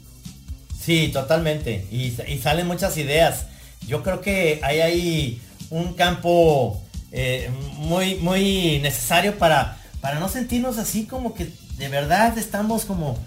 [0.82, 1.86] Sí, totalmente.
[1.92, 3.46] Y, y salen muchas ideas.
[3.88, 10.78] Yo creo que hay ahí un campo eh, muy, muy necesario para, para no sentirnos
[10.78, 13.18] así como que de verdad estamos como...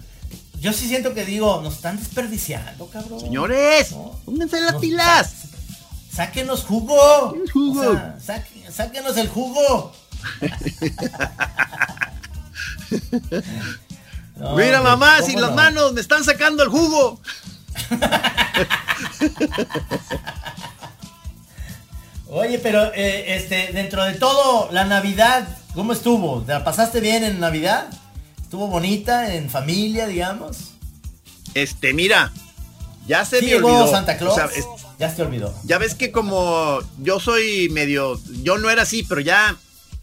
[0.59, 3.19] Yo sí siento que digo, nos están desperdiciando, cabrón.
[3.19, 4.19] Señores, No.
[4.25, 5.33] pónganse las Nos- pilas.
[6.13, 7.33] Sáquenos jugo.
[7.33, 7.81] ¿Qué jugo?
[7.81, 9.93] O sea, saque- sáquenos el jugo.
[14.35, 15.55] No, Mira, mamá, ¿cómo sin las no?
[15.55, 17.21] manos, me están sacando el jugo.
[22.29, 26.41] Oye, pero eh, este, dentro de todo, la Navidad, ¿cómo estuvo?
[26.41, 27.87] ¿Te la pasaste bien en Navidad?
[28.41, 30.71] ¿Estuvo bonita en familia, digamos?
[31.53, 32.31] Este, mira,
[33.07, 33.91] ya se ¿Sí me llegó olvidó.
[33.91, 34.33] Santa Claus?
[34.33, 34.65] O sea, es-
[35.01, 35.53] Ya se olvidó.
[35.65, 39.57] ya ves que como yo soy medio, yo no era así, pero ya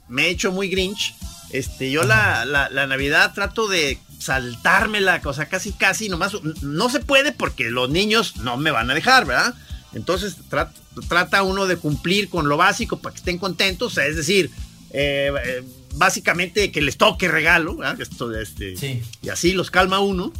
[0.08, 1.14] me he hecho muy grinch.
[1.50, 6.32] Este, yo la, la, la Navidad trato de saltármela, o sea, casi casi, nomás,
[6.62, 9.54] no se puede porque los niños no me van a dejar, ¿verdad?
[9.94, 10.70] Entonces tra-
[11.08, 14.50] trata uno de cumplir con lo básico para que estén contentos, es decir,
[14.90, 15.62] eh, eh,
[15.94, 18.00] básicamente que les toque regalo, ¿verdad?
[18.00, 19.02] Esto, este, Sí.
[19.22, 20.32] y así los calma uno.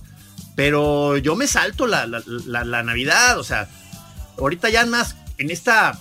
[0.57, 3.69] Pero yo me salto la- la Navidad, o sea,
[4.39, 5.99] ahorita ya más en esta,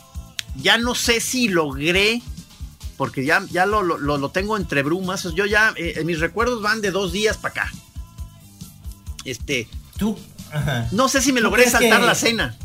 [0.55, 2.21] ya no sé si logré,
[2.97, 6.81] porque ya, ya lo, lo- lo- tengo entre brumas, yo ya, eh, mis recuerdos van
[6.81, 7.71] de dos días para acá.
[9.25, 9.67] Este,
[9.97, 10.17] Tú,
[10.51, 10.87] ajá.
[10.91, 12.57] no sé si me ¿Tú logré saltar que- la cena.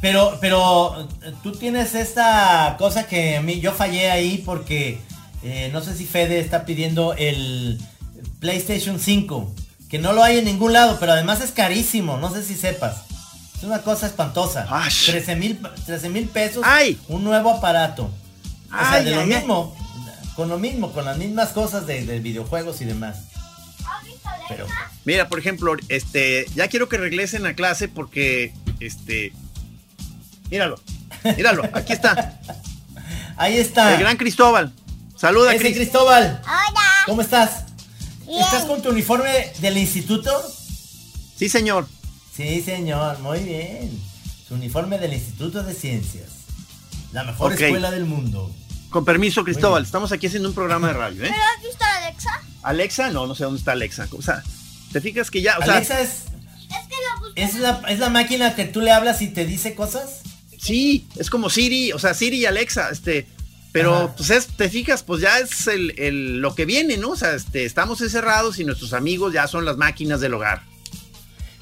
[0.00, 4.98] Pero, pero eh, tú tienes esta cosa que a mí yo fallé ahí porque
[5.42, 7.78] eh, no sé si Fede está pidiendo el
[8.38, 9.54] PlayStation 5,
[9.90, 13.02] que no lo hay en ningún lado, pero además es carísimo, no sé si sepas.
[13.60, 14.66] Es una cosa espantosa.
[14.70, 15.10] Ash.
[15.10, 15.36] 13
[16.08, 16.98] mil pesos, Ay.
[17.08, 18.04] un nuevo aparato.
[18.04, 19.76] O sea, Ay, de lo ay, mismo,
[20.34, 23.18] con lo mismo, con las mismas cosas de, de videojuegos y demás.
[24.48, 24.66] Pero,
[25.04, 29.34] Mira, por ejemplo, este, ya quiero que regresen a clase porque, este,
[30.50, 30.80] míralo,
[31.36, 32.40] míralo, aquí está,
[33.36, 33.92] ahí está.
[33.92, 34.72] el gran Cristóbal.
[35.16, 35.76] Saluda, Ese Cris.
[35.76, 36.40] Cristóbal.
[36.44, 36.80] Hola.
[37.04, 37.64] ¿Cómo estás?
[38.26, 38.40] Bien.
[38.40, 40.30] ¿Estás con tu uniforme del instituto?
[41.36, 41.86] Sí, señor.
[42.40, 43.90] Sí, señor, muy bien.
[44.48, 46.30] Tu uniforme del Instituto de Ciencias.
[47.12, 48.50] La mejor escuela del mundo.
[48.88, 49.82] Con permiso, Cristóbal.
[49.82, 51.28] Estamos aquí haciendo un programa de radio, ¿eh?
[51.30, 52.30] ¿Pero has visto a Alexa?
[52.62, 54.08] Alexa, no, no sé dónde está Alexa.
[54.16, 54.42] O sea,
[54.90, 58.08] te fijas que ya, o sea, Alexa es, Es que lo es, la, es la
[58.08, 60.22] máquina que tú le hablas y te dice cosas.
[60.58, 63.26] sí, es como Siri, o sea, Siri y Alexa, este,
[63.70, 64.16] pero Ajá.
[64.16, 67.10] pues es, te fijas, pues ya es el, el- lo que viene, ¿no?
[67.10, 70.69] O sea, este, estamos encerrados y nuestros amigos ya son las máquinas del hogar.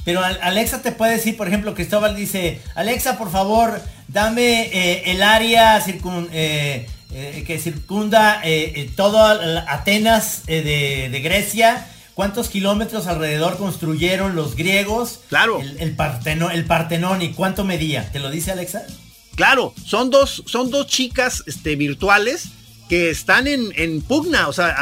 [0.09, 3.79] Pero Al- Alexa te puede decir, por ejemplo, Cristóbal dice, Alexa, por favor,
[4.09, 8.41] dame eh, el área circun- eh, eh, que circunda
[8.97, 9.19] todo
[9.69, 11.87] Atenas de, de Grecia.
[12.15, 15.21] ¿Cuántos kilómetros alrededor construyeron los griegos?
[15.29, 15.61] Claro.
[15.61, 18.11] El, el, Parteno- el Partenón y cuánto medía.
[18.11, 18.85] ¿Te lo dice Alexa?
[19.37, 22.45] Claro, son dos, son dos chicas este, virtuales
[22.89, 24.75] que están en, en pugna, o sea,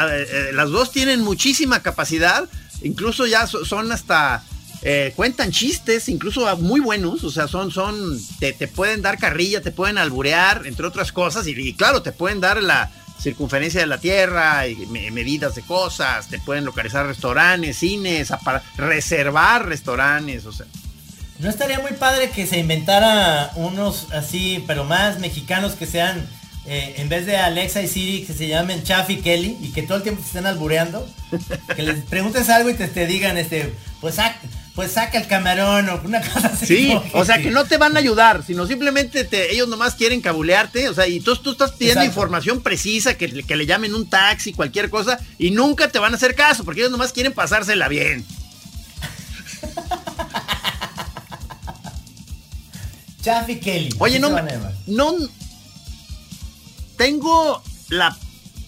[0.53, 2.45] las dos tienen muchísima capacidad,
[2.81, 4.45] incluso ya so- son hasta,
[4.81, 7.95] eh, cuentan chistes, incluso muy buenos, o sea, son, son,
[8.39, 12.39] te, te pueden dar carrilla, te pueden alburear, entre otras cosas, y, claro, te pueden
[12.39, 17.77] dar la circunferencia de la Tierra, y me- medidas de cosas, te pueden localizar restaurantes,
[17.77, 20.67] cines, apara- reservar restaurantes, o sea.
[21.39, 26.27] ¿No estaría muy padre que se inventara unos así, pero más mexicanos que sean,
[26.65, 29.83] eh, en vez de Alexa y Siri, que se llamen Chaff y Kelly y que
[29.83, 31.07] todo el tiempo te estén albureando?
[31.75, 33.71] Que les preguntes algo y te, te digan, este,
[34.01, 34.39] pues, saca,
[34.77, 36.67] pues saca el camarón o una cosa así.
[36.67, 39.95] Sí, como o sea que no te van a ayudar, sino simplemente te, ellos nomás
[39.95, 42.19] quieren cabulearte, o sea, y tú, tú estás pidiendo Exacto.
[42.21, 46.13] información precisa, que, le- que le llamen un taxi, cualquier cosa, y nunca te van
[46.13, 48.23] a hacer caso, porque ellos nomás quieren pasársela bien.
[53.23, 53.89] Chaff y Kelly.
[53.97, 54.29] Oye, no,
[54.85, 55.15] no,
[56.97, 58.15] tengo la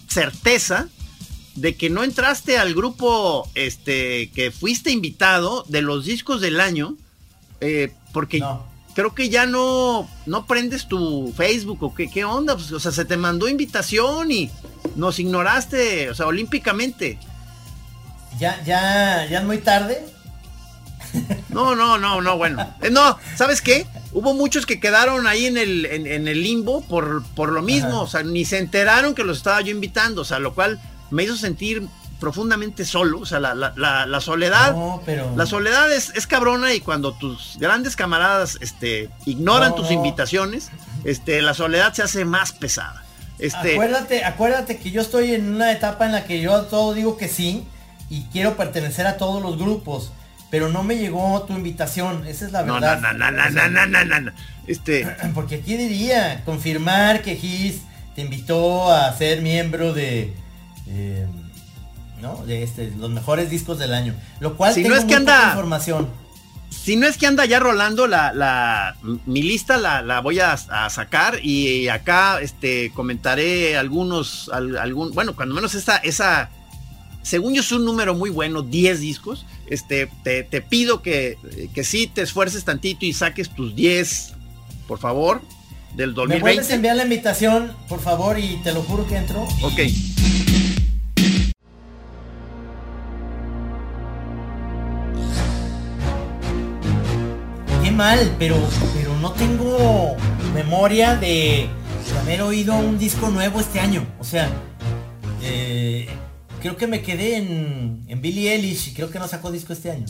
[0.08, 0.88] certeza
[1.60, 6.96] de que no entraste al grupo, este, que fuiste invitado de los discos del año,
[7.60, 8.64] eh, porque No.
[8.94, 12.92] creo que ya no, no prendes tu Facebook o qué, qué onda, Pues, o sea,
[12.92, 14.50] se te mandó invitación y
[14.96, 17.18] nos ignoraste, o sea, olímpicamente.
[18.38, 20.04] Ya, ya, ya es muy tarde.
[21.48, 22.74] No, no, no, no, bueno.
[22.82, 23.86] Eh, no, ¿sabes qué?
[24.12, 27.88] Hubo muchos que quedaron ahí en el, en, en el limbo por, por lo mismo,
[27.88, 28.00] Ajá.
[28.00, 30.80] o sea, ni se enteraron que los estaba yo invitando, o sea, lo cual
[31.10, 31.86] me hizo sentir
[32.18, 34.72] profundamente solo, o sea, la, la- la- la soledad.
[34.74, 35.32] No, pero...
[35.36, 39.92] La soledad es, es cabrona y cuando tus grandes camaradas este, ignoran No, tus no.
[39.92, 40.70] invitaciones,
[41.04, 43.02] este, la soledad se hace más pesada.
[43.38, 46.92] Este, Acuérdate, acuérdate que yo estoy en una etapa en la que yo a todo
[46.92, 47.64] digo que sí
[48.10, 50.12] y quiero pertenecer a todos los grupos,
[50.50, 53.00] pero no me llegó tu invitación, esa es la no, no, verdad.
[53.00, 54.32] no, no, no, O sea, no, no, no, no.
[54.66, 57.80] Este, Porque aquí diría, confirmar que Gis
[58.14, 60.34] te invitó a ser miembro de,
[60.90, 61.26] eh,
[62.20, 62.44] ¿no?
[62.46, 64.14] De este, los mejores discos del año.
[64.40, 66.08] Lo cual Si no es que anda- información.
[66.70, 70.52] si no es que anda ya rolando la, la mi lista la, la voy a,
[70.52, 76.50] a sacar y acá este comentaré algunos al- algún bueno cuando menos esa esa
[77.22, 79.44] según yo es un número muy bueno, 10 discos.
[79.68, 81.36] Este, te, te pido que,
[81.74, 84.32] que sí te esfuerces tantito y saques tus 10,
[84.88, 85.42] por favor,
[85.94, 86.74] del ¿Me vuelves a 2020.
[86.74, 88.38] enviar la invitación, por favor?
[88.38, 89.42] Y te lo juro que entro.
[89.62, 89.80] Ok.
[98.00, 98.56] Mal, pero,
[98.94, 100.16] pero no tengo
[100.54, 101.68] memoria de,
[102.10, 104.06] de haber oído un disco nuevo este año.
[104.18, 104.48] O sea,
[105.42, 106.08] eh,
[106.62, 109.90] creo que me quedé en, en Billie Eilish y creo que no sacó disco este
[109.90, 110.06] año.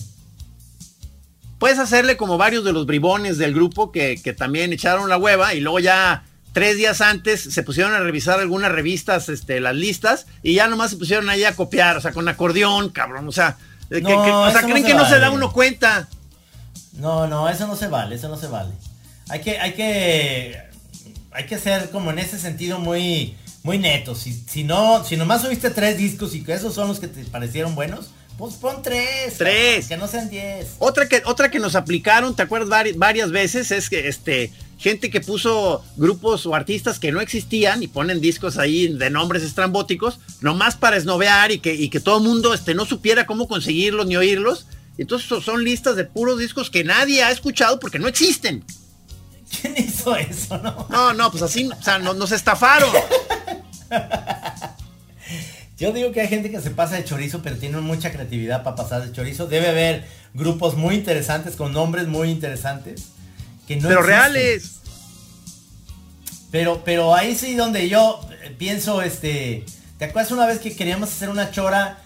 [1.58, 5.54] Puedes hacerle como varios de los bribones del grupo que, que también echaron la hueva
[5.54, 6.22] y luego ya
[6.52, 10.92] tres días antes se pusieron a revisar algunas revistas, este, las listas, y ya nomás
[10.92, 13.56] se pusieron ahí a copiar, o sea, con acordeón, cabrón, o sea,
[13.90, 16.08] No, que- o sea eso no creen se que no se da uno cuenta.
[16.94, 18.72] No, no, eso no se vale, eso no se vale.
[19.28, 20.60] Hay que, hay que,
[21.30, 24.18] hay que ser como en ese sentido muy, muy netos.
[24.18, 27.24] Si, si no, si nomás subiste tres discos y que esos son los que te
[27.24, 29.34] parecieron buenos, pues pon tres.
[29.38, 29.86] Tres.
[29.86, 30.68] Que no sean diez.
[30.78, 32.68] Otra que, otra que nos aplicaron, ¿te acuerdas?
[32.70, 37.82] Vari- varias veces es que este, gente que puso grupos o artistas que no existían
[37.82, 42.16] y ponen discos ahí de nombres estrambóticos, nomás para esnovear y que, y que todo
[42.18, 44.66] el mundo este, no supiera cómo conseguirlos ni oírlos.
[45.00, 48.64] Entonces so- son listas de puros discos que nadie ha escuchado porque no existen.
[49.60, 50.86] ¿Quién hizo eso, no?
[50.90, 52.90] No, no, pues así, o sea, no- nos estafaron.
[55.78, 58.76] Yo digo que hay gente que se pasa de chorizo, pero tiene mucha creatividad para
[58.76, 59.46] pasar de chorizo.
[59.46, 63.06] Debe haber grupos muy interesantes, con nombres muy interesantes.
[63.66, 64.20] Que no pero existen.
[64.20, 64.76] reales.
[66.50, 68.20] Pero, pero ahí sí donde yo
[68.58, 69.64] pienso, este,
[69.98, 71.98] ¿te acuerdas una vez que queríamos hacer una chora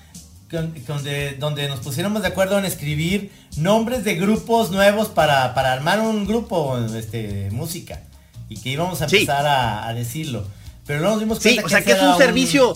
[0.51, 6.01] donde, donde nos pusiéramos de acuerdo en escribir nombres de grupos nuevos para, para armar
[6.01, 8.03] un grupo este, de música?
[8.49, 9.17] Y que íbamos a Sí.
[9.17, 10.47] empezar a, a decirlo.
[10.87, 12.75] Pero no nos dimos Sí, cuenta o sea que es un servicio.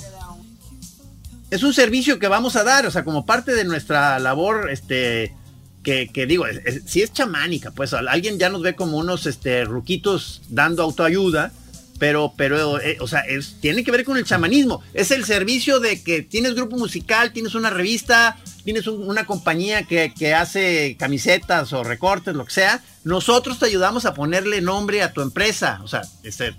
[1.51, 5.35] Es un servicio que vamos a dar, o sea, como parte de nuestra labor, este,
[5.83, 8.99] que, que digo, es- es- si es chamánica, pues al- alguien ya nos ve como
[8.99, 11.53] unos este, ruquitos dando autoayuda,
[11.99, 13.25] pero, pero, eh, o sea,
[13.61, 14.81] tiene que ver con el chamanismo.
[14.95, 19.83] Es el servicio de que tienes grupo musical, tienes una revista, tienes un- una compañía
[19.83, 22.83] que, que hace camisetas o recortes, lo que sea.
[23.05, 26.55] Nosotros te ayudamos a ponerle nombre a tu empresa, o sea, este,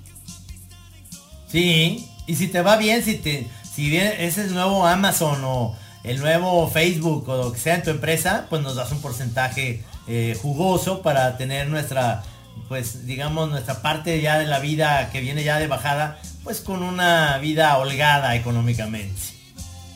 [1.48, 5.76] Sí, y si te va bien, si te, si bien es el nuevo Amazon o
[6.04, 9.84] el nuevo Facebook o lo que sea en tu empresa, pues nos das un porcentaje
[10.08, 12.24] eh, jugoso para tener nuestra,
[12.68, 16.84] pues digamos, nuestra parte ya de la vida que viene ya de bajada, pues con
[16.84, 19.22] una vida holgada económicamente.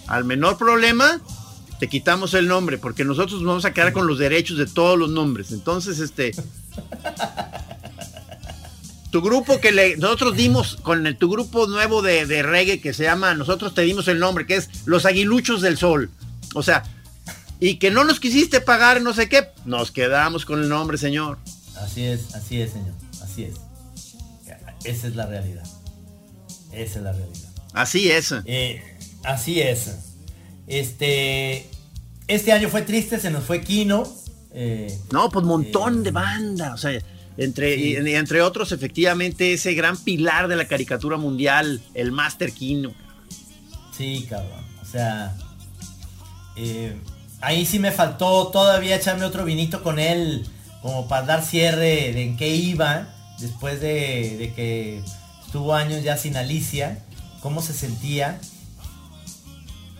[0.07, 1.21] al menor problema,
[1.79, 4.97] te quitamos el nombre, porque nosotros nos vamos a quedar con los derechos de todos
[4.97, 5.51] los nombres.
[5.51, 6.31] Entonces, este.
[9.11, 13.03] Tu grupo que le, nosotros dimos con tu grupo nuevo de, de reggae que se
[13.03, 16.09] llama, nosotros te dimos el nombre, que es Los Aguiluchos del Sol.
[16.55, 16.83] O sea,
[17.59, 21.37] y que no nos quisiste pagar no sé qué, nos quedamos con el nombre, señor.
[21.83, 23.55] Así es, así es, señor, así es.
[24.83, 25.63] Esa es la realidad.
[26.71, 27.49] Esa es la realidad.
[27.73, 28.33] Así es.
[28.45, 28.81] Eh,
[29.23, 29.91] así es.
[30.67, 31.69] Este,
[32.27, 34.03] este año fue triste, se nos fue Kino.
[34.55, 36.91] eh, No, pues montón de banda, o sea,
[37.37, 37.97] entre, Sí.
[37.97, 42.93] y- y entre otros, efectivamente, ese gran pilar de la caricatura mundial, el Master Kino.
[43.97, 44.63] sí, cabrón.
[44.81, 45.35] O sea,
[46.55, 46.95] eh,
[47.41, 50.45] ahí sí me faltó todavía echarme otro vinito con él,
[50.83, 53.07] como para dar cierre de en qué iba,
[53.39, 55.01] después de, de que
[55.43, 57.03] estuvo años ya sin Alicia,
[57.41, 58.39] cómo se sentía.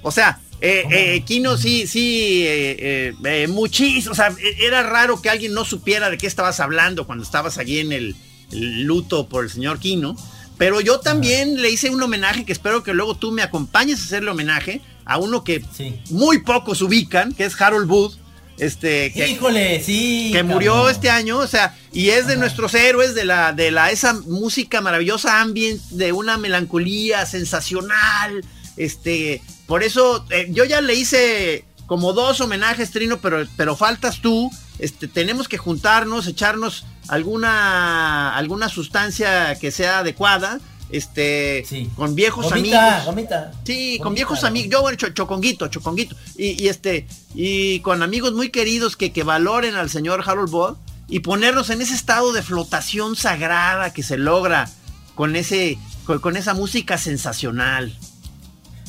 [0.03, 5.53] O sea, eh, eh, Kino sí, sí, eh, muchísimo, o sea, era raro que alguien
[5.53, 8.15] no supiera de qué estabas hablando cuando estabas allí en el,
[8.51, 10.15] el luto por el señor Kino.
[10.57, 14.03] Pero yo también le hice un homenaje que espero que luego tú me acompañes a
[14.03, 15.99] hacerle homenaje a uno que Sí.
[16.11, 18.13] muy pocos ubican, que es Harold Booth,
[18.57, 20.29] este, que, Híjole, sí.
[20.31, 22.41] que murió este año, o sea, y es de Ajá.
[22.41, 28.43] nuestros héroes de la de la esa música maravillosa ambient de una melancolía sensacional,
[28.77, 34.21] este, por eso eh, yo ya le hice como dos homenajes Trino, pero pero faltas
[34.21, 40.59] tú, este, tenemos que juntarnos, echarnos alguna alguna sustancia que sea adecuada,
[40.93, 41.89] este, Sí.
[41.95, 43.05] con viejos Gomita, amigos.
[43.05, 43.51] gomita.
[43.65, 44.69] Sí, con viejos amigos.
[44.71, 46.15] Yo, bueno, cho- choconguito, choconguito.
[46.37, 50.75] Y, y este, y con amigos muy queridos que, que valoren al señor Harold Ball
[51.09, 54.69] y ponernos en ese estado de flotación sagrada que se logra
[55.15, 57.93] con ese, con, con esa música sensacional.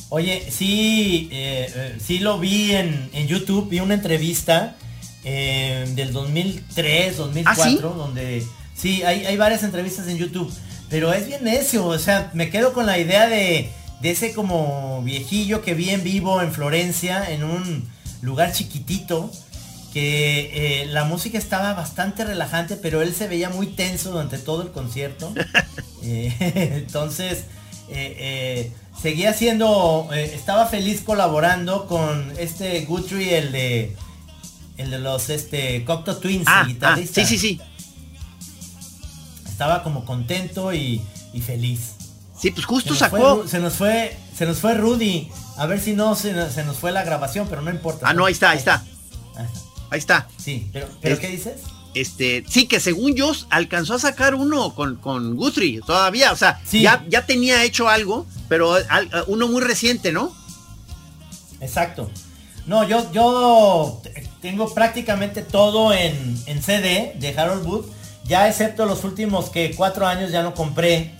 [0.09, 4.75] Oye, sí, eh, eh, sí lo vi en, en YouTube, vi una entrevista
[5.23, 7.77] eh, del 2003, 2004, ¿Ah, sí?
[7.81, 8.45] donde
[8.75, 10.53] sí, hay, hay varias entrevistas en YouTube,
[10.95, 13.69] pero es bien necio, o sea, me quedo con la idea de,
[13.99, 17.85] de ese como viejillo que vi en vivo en Florencia, en un
[18.21, 19.29] lugar chiquitito,
[19.91, 24.61] que eh, la música estaba bastante relajante, pero él se veía muy tenso durante todo
[24.61, 25.33] el concierto.
[26.07, 26.31] Eh,
[26.85, 27.45] entonces,
[27.89, 28.71] eh,
[29.01, 33.95] seguía siendo, estaba feliz colaborando con este Guthrie, el de,
[34.77, 37.25] el de los este, Cocteau Twins, Ah, el ah, guitarrista.
[37.25, 37.61] sí, sí, sí.
[39.55, 41.01] Estaba como contento y,
[41.31, 41.91] y feliz.
[42.37, 43.47] Sí, pues justo sacó.
[43.47, 45.29] Se nos fue, se nos fue Rudy.
[45.55, 48.05] A ver si no se, nos- se nos fue la grabación, pero no importa.
[48.05, 48.83] Ah, no, ahí está, ahí está.
[49.37, 49.45] Ah,
[49.91, 50.27] Ahí está.
[50.35, 51.53] Sí, pero, pero Es- ¿qué dices?
[51.93, 56.33] Este, sí, que según yo alcanzó a sacar uno con, con Guthrie todavía.
[56.33, 56.81] O sea, Sí.
[56.81, 60.35] ya, ya tenía hecho algo, pero al- uno muy reciente, ¿no?
[61.61, 62.11] Exacto.
[62.65, 64.01] No, yo, yo
[64.41, 67.85] tengo prácticamente todo en, en CD de Harold Wood.
[68.27, 71.13] Ya excepto los últimos que cuatro años ya no compré.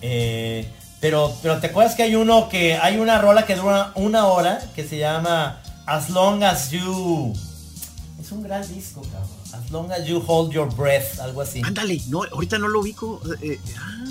[0.00, 0.68] Eh,
[1.00, 4.62] pero, pero te acuerdas que hay uno que hay una rola que dura una hora
[4.74, 7.34] que se llama As Long as You.
[8.20, 9.30] Es un gran disco, cabrón.
[9.52, 11.60] As Long as You Hold Your Breath, algo así.
[11.64, 13.20] Ándale, no, ahorita no lo ubico.
[13.42, 14.04] eh, ah.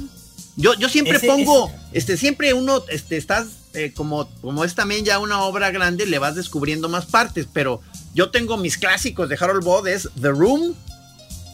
[0.56, 4.76] Yo, yo siempre Ese- pongo, ese- este, siempre uno, este, estás, eh, como, como es
[4.76, 7.82] también ya una obra grande, le vas descubriendo más partes, pero
[8.14, 10.76] yo tengo mis clásicos de Harold Bod, es The Room,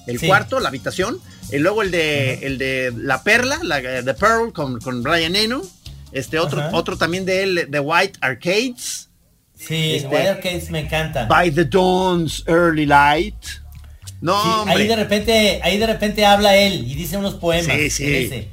[0.07, 0.27] el Sí.
[0.27, 1.19] cuarto, la habitación,
[1.51, 5.61] y luego el de, el de La Perla, la, The Pearl con, con Brian Eno,
[6.11, 6.69] este otro, Ajá.
[6.73, 9.09] otro también de él, The White Arcades,
[9.57, 11.25] Sí, este- Wire Case me encanta.
[11.25, 13.35] By the Dawn's Early Light.
[14.21, 14.75] No, Sí, hombre.
[14.75, 17.75] ahí de repente, ahí de repente habla él y dice unos poemas.
[17.75, 18.15] Sí, sí.
[18.15, 18.49] ese.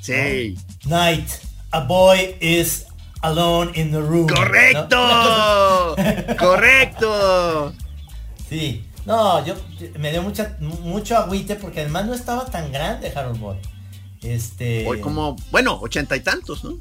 [0.00, 0.56] sí.
[0.86, 1.28] Night,
[1.70, 2.86] a boy is
[3.22, 4.26] alone in the room.
[4.26, 4.34] ¿no?
[4.34, 5.96] ¡Correcto!
[6.38, 7.72] ¡Correcto!
[8.48, 8.84] Sí.
[9.08, 9.54] No, yo
[9.98, 13.56] me dio mucha, mucho agüite porque además no estaba tan grande Harold Bott.
[14.20, 14.86] Este.
[14.86, 16.76] Hoy como, bueno, ochenta y tantos, ¿no?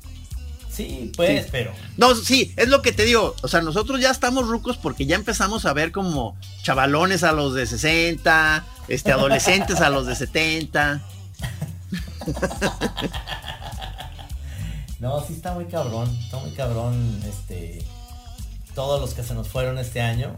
[0.70, 1.50] Sí, pues, Sí.
[1.54, 1.72] pero.
[1.96, 3.34] No, sí, es lo que te digo.
[3.44, 7.54] O sea, nosotros ya estamos rucos porque ya empezamos a ver como chavalones a los
[7.54, 11.02] de 60, este, adolescentes a los de 70.
[15.00, 16.10] No, sí está muy cabrón.
[16.24, 17.22] Está muy cabrón.
[17.24, 17.86] Este.
[18.74, 20.36] Todos los que se nos fueron este año.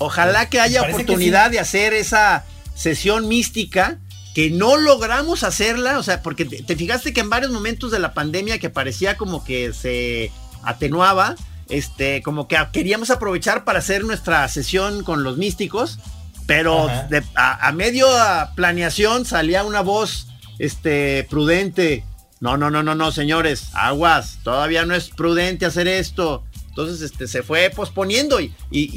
[0.00, 1.52] Ojalá que haya Parece que oportunidad sí.
[1.52, 2.44] de hacer esa
[2.74, 3.98] sesión mística
[4.34, 7.98] que no logramos hacerla, o sea, porque te, te fijaste que en varios momentos de
[7.98, 10.32] la pandemia que parecía como que se
[10.62, 11.34] atenuaba,
[11.68, 15.98] este, como que queríamos aprovechar para hacer nuestra sesión con los místicos,
[16.46, 20.28] pero de- a, a medio a planeación salía una voz,
[20.58, 22.04] este, prudente.
[22.40, 26.42] No, no, no, no, no, señores, aguas, todavía no es prudente hacer esto.
[26.82, 28.90] Entonces, este, se fue posponiendo y, y-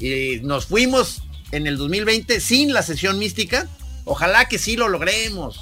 [0.00, 0.06] y-
[0.36, 1.22] y nos fuimos
[1.52, 3.68] en el 2020 sin la sesión mística.
[4.04, 5.60] Ojalá que sí lo logremos.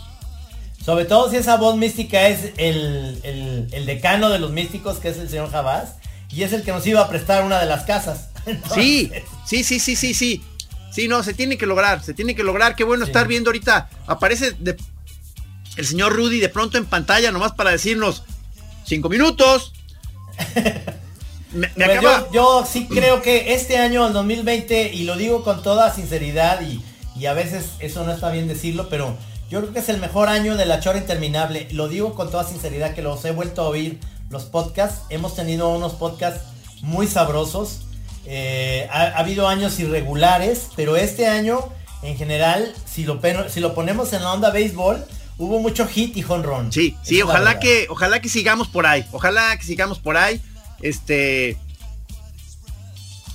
[0.85, 5.09] Sobre todo si esa voz mística es el, el- el decano de los místicos, que
[5.11, 5.97] es el señor Jabás,
[6.31, 8.29] y es el que nos iba a prestar una de las casas.
[8.75, 9.11] Sí,
[9.47, 10.43] sí, sí, sí, sí, sí.
[10.93, 12.75] Sí, no, se tiene que lograr, se tiene que lograr.
[12.77, 13.11] Qué bueno Sí.
[13.11, 13.89] estar viendo ahorita.
[14.07, 14.77] Aparece de-
[15.77, 18.25] el señor Rudy de pronto en pantalla, nomás para decirnos
[18.85, 19.73] cinco minutos.
[21.53, 22.27] Me, me pues acaba.
[22.33, 26.61] yo, yo sí creo que este año, el 2020, y lo digo con toda sinceridad,
[26.63, 26.83] y,
[27.17, 29.17] y a veces eso no está bien decirlo, pero
[29.51, 31.69] yo creo que es el mejor año de la chora interminable.
[31.73, 33.99] Lo digo con toda sinceridad, que los he vuelto a oír
[34.31, 35.03] los podcasts.
[35.11, 36.41] Hemos tenido unos podcasts
[36.81, 37.83] muy sabrosos.
[38.25, 41.61] Eh, ha, ha habido años irregulares, pero este año,
[42.03, 45.05] en general, si lo, si lo ponemos en la onda béisbol,
[45.39, 46.73] hubo mucho hit y honrón.
[46.73, 49.05] Sí, sí, ojalá que, ojalá que sigamos por ahí.
[49.13, 50.41] Ojalá que sigamos por ahí.
[50.83, 51.57] Este.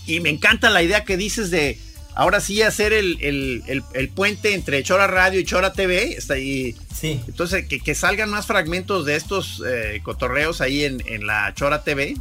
[0.06, 1.78] Y me encanta la idea que dices de
[2.16, 6.14] ahora sí hacer el, el- el- el puente entre Chora Radio y Chora TV.
[6.18, 6.76] Está ahí.
[6.98, 7.22] Sí.
[7.28, 11.84] Entonces, que, que salgan más fragmentos de estos eh, cotorreos ahí en, en la Chora
[11.84, 12.16] TV.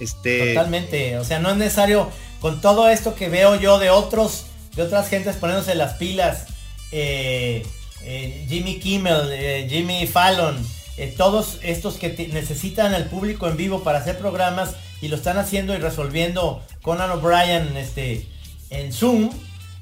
[0.00, 0.54] Este.
[0.54, 2.10] Totalmente, o sea, no es necesario
[2.40, 6.46] con todo esto que veo yo de otros, de otras gentes poniéndose las pilas,
[6.90, 7.62] eh,
[8.02, 10.56] eh, Jimmy Kimmel, Jimmy Fallon,
[11.02, 15.36] eh, todos estos que necesitan al público en vivo para hacer programas y lo están
[15.36, 18.28] haciendo y resolviendo Conan O'Brien este,
[18.70, 19.30] en Zoom,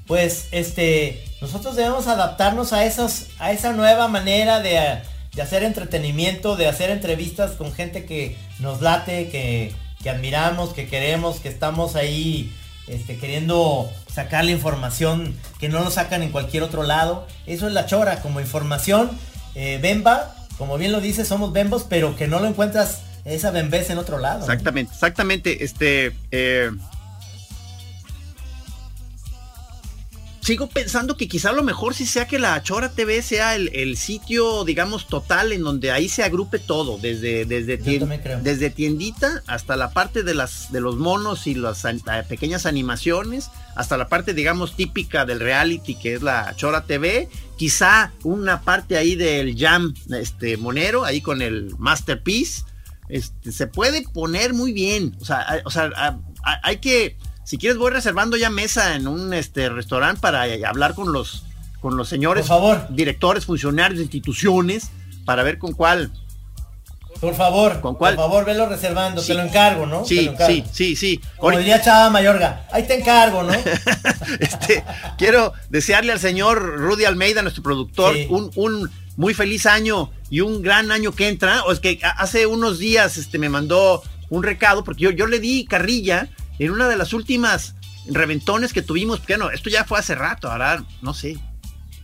[0.07, 4.97] pues este, nosotros debemos adaptarnos a, esos, a esa nueva manera de,
[5.35, 10.87] de hacer entretenimiento, de hacer entrevistas con gente que nos late, que, que admiramos, que
[10.87, 12.51] queremos, que estamos ahí
[12.87, 17.27] este, queriendo sacar la información que no nos sacan en cualquier otro lado.
[17.45, 19.11] Eso es la chora, como información.
[19.53, 23.89] Eh, Bemba, como bien lo dice, somos Bembos, pero que no lo encuentras esa Bembés
[23.89, 24.41] en otro lado.
[24.41, 25.63] Exactamente, exactamente.
[25.63, 26.15] Este.
[26.29, 26.69] eh,
[30.41, 33.95] sigo pensando que quizá lo mejor sí sea que la Chora TV sea el, el
[33.95, 37.99] sitio, digamos, total en donde ahí se agrupe todo, desde, desde, tien-
[38.43, 41.93] desde tiendita hasta la parte de, las, de los monos y las eh,
[42.27, 48.11] pequeñas animaciones, hasta la parte, digamos, típica del reality que es la Chora TV, quizá
[48.23, 52.63] una parte ahí del jam este, monero, ahí con el Masterpiece,
[53.09, 55.15] este, se puede poner muy bien.
[55.21, 57.15] O sea, hay, o sea, a- a- hay que,
[57.51, 61.43] si quieres voy reservando ya mesa en un este, restaurante para eh, hablar con los,
[61.81, 62.87] con los señores Por favor.
[62.91, 64.89] directores, funcionarios de instituciones,
[65.25, 66.13] para ver con cuál.
[67.19, 68.15] Por favor, ¿Con cuál?
[68.15, 69.27] por favor, velo reservando, Sí.
[69.27, 70.05] te lo encargo, ¿no?
[70.05, 70.47] Sí, encargo.
[70.47, 71.21] sí, sí, sí.
[71.35, 73.51] Como diría Chava Mayorga, ahí te encargo, ¿no?
[74.39, 74.85] este,
[75.17, 78.27] quiero desearle al señor Rudy Almeida, nuestro productor, Sí.
[78.29, 81.63] un, un muy feliz año y un gran año que entra.
[81.65, 85.41] O es que hace unos días este, me mandó un recado, porque yo, yo le
[85.41, 86.29] di carrilla
[86.65, 87.73] en una de las últimas
[88.07, 91.39] reventones que tuvimos, porque no, esto ya fue hace rato, ahora, no sé,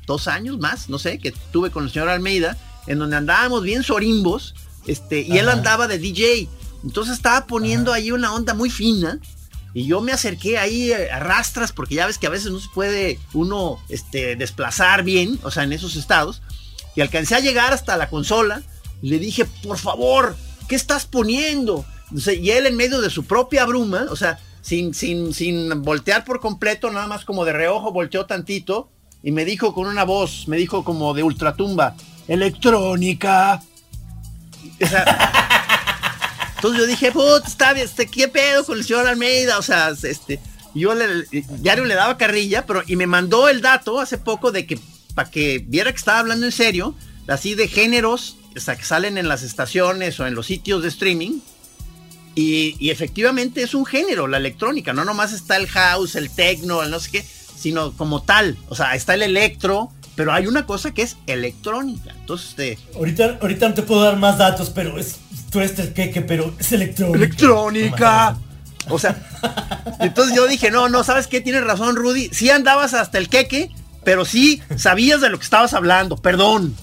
[0.08, 3.84] dos años más, no sé, que tuve con el señor Almeida, en donde andábamos bien
[3.84, 4.56] sorimbos,
[4.88, 5.58] este, y él Ajá.
[5.58, 6.50] andaba de DJ.
[6.84, 9.20] Entonces estaba poniendo ahí una onda muy fina.
[9.74, 12.60] Y yo me acerqué ahí eh, a rastras, porque ya ves que a veces no
[12.60, 16.42] se puede uno este, desplazar bien, o sea, en esos estados.
[16.96, 18.64] Y alcancé a llegar hasta la consola.
[19.02, 20.36] Y le dije, por favor,
[20.68, 21.86] ¿qué estás poniendo?
[22.12, 26.42] Y él en medio de su propia bruma, o sea, sin, sin, sin voltear por
[26.42, 28.90] completo, nada más como de reojo, volteó tantito.
[29.24, 31.96] Y me dijo con una voz, me dijo como de ultratumba,
[32.28, 33.64] electrónica.
[36.56, 39.58] Entonces yo dije, puta, está este, ¿qué pedo con el señor Almeida?
[39.58, 40.42] O sea, este,
[40.74, 41.24] yo le,
[41.60, 44.78] diario le daba carrilla, pero, y me mandó el dato hace poco de que,
[45.16, 46.94] para que viera que estaba hablando en serio,
[47.30, 50.90] así de géneros, o sea, que salen en las estaciones o en los sitios de
[50.90, 51.40] streaming.
[52.38, 56.84] Y, y efectivamente es un género, la electrónica, no nomás está el house, el techno,
[56.84, 57.26] el no sé qué,
[57.58, 62.12] sino como tal, o sea, está el electro, pero hay una cosa que es electrónica.
[62.12, 65.16] Entonces, este, ahorita, ahorita no te puedo dar más datos, pero es,
[65.52, 67.18] tú eres el queque, pero es electrónica.
[67.18, 68.38] electrónica.
[68.90, 69.18] O sea,
[70.00, 71.42] entonces yo dije, no, no, ¿sabes qué?
[71.42, 72.30] Tienes razón, Rudy.
[72.32, 73.72] Sí andabas hasta el queque,
[74.04, 76.18] pero sí sabías de lo que estabas hablando.
[76.18, 76.76] Perdón.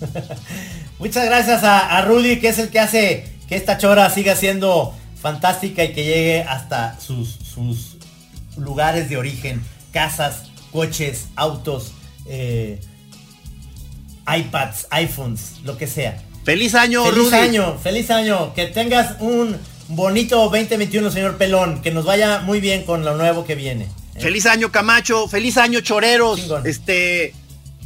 [0.98, 4.94] Muchas gracias a, a Rudy, que es el que hace que esta chora siga siendo
[5.20, 7.96] fantástica y que llegue hasta sus, sus
[8.56, 11.92] lugares de origen, casas, coches, autos,
[12.26, 12.80] eh,
[14.26, 16.22] iPads, iPhones, lo que sea.
[16.44, 17.34] Feliz año, Feliz Rudy.
[17.36, 18.52] año, feliz año.
[18.54, 19.56] Que tengas un
[19.88, 21.80] bonito 2021, señor Pelón.
[21.80, 23.84] Que nos vaya muy bien con lo nuevo que viene.
[24.14, 24.20] ¿eh?
[24.20, 25.26] Feliz año, Camacho.
[25.26, 26.40] Feliz año, Choreros.
[26.40, 26.66] Chingón.
[26.66, 27.34] Este,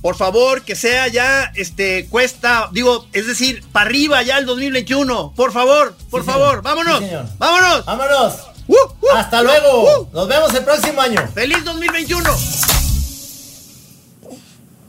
[0.03, 5.33] por favor, que sea ya, este, cuesta, digo, es decir, para arriba ya el 2021.
[5.35, 6.63] Por favor, por Sí, favor, señor.
[6.63, 6.99] vámonos.
[7.01, 7.27] Sí, señor.
[7.39, 7.85] vámonos.
[7.85, 8.35] Vámonos.
[8.69, 10.01] Uh, uh, Hasta uh, luego.
[10.03, 10.09] uh.
[10.13, 11.21] Nos vemos el próximo año.
[11.35, 12.31] Feliz 2021.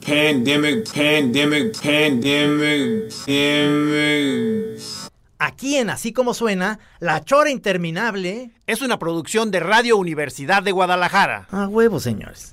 [0.06, 4.80] Pandemic, pandemic, pandemic, pandemic.
[5.38, 8.50] Aquí en Así Como Suena, La Chora Interminable.
[8.66, 11.48] Es una producción de Radio Universidad de Guadalajara.
[11.50, 12.52] A huevo, señores.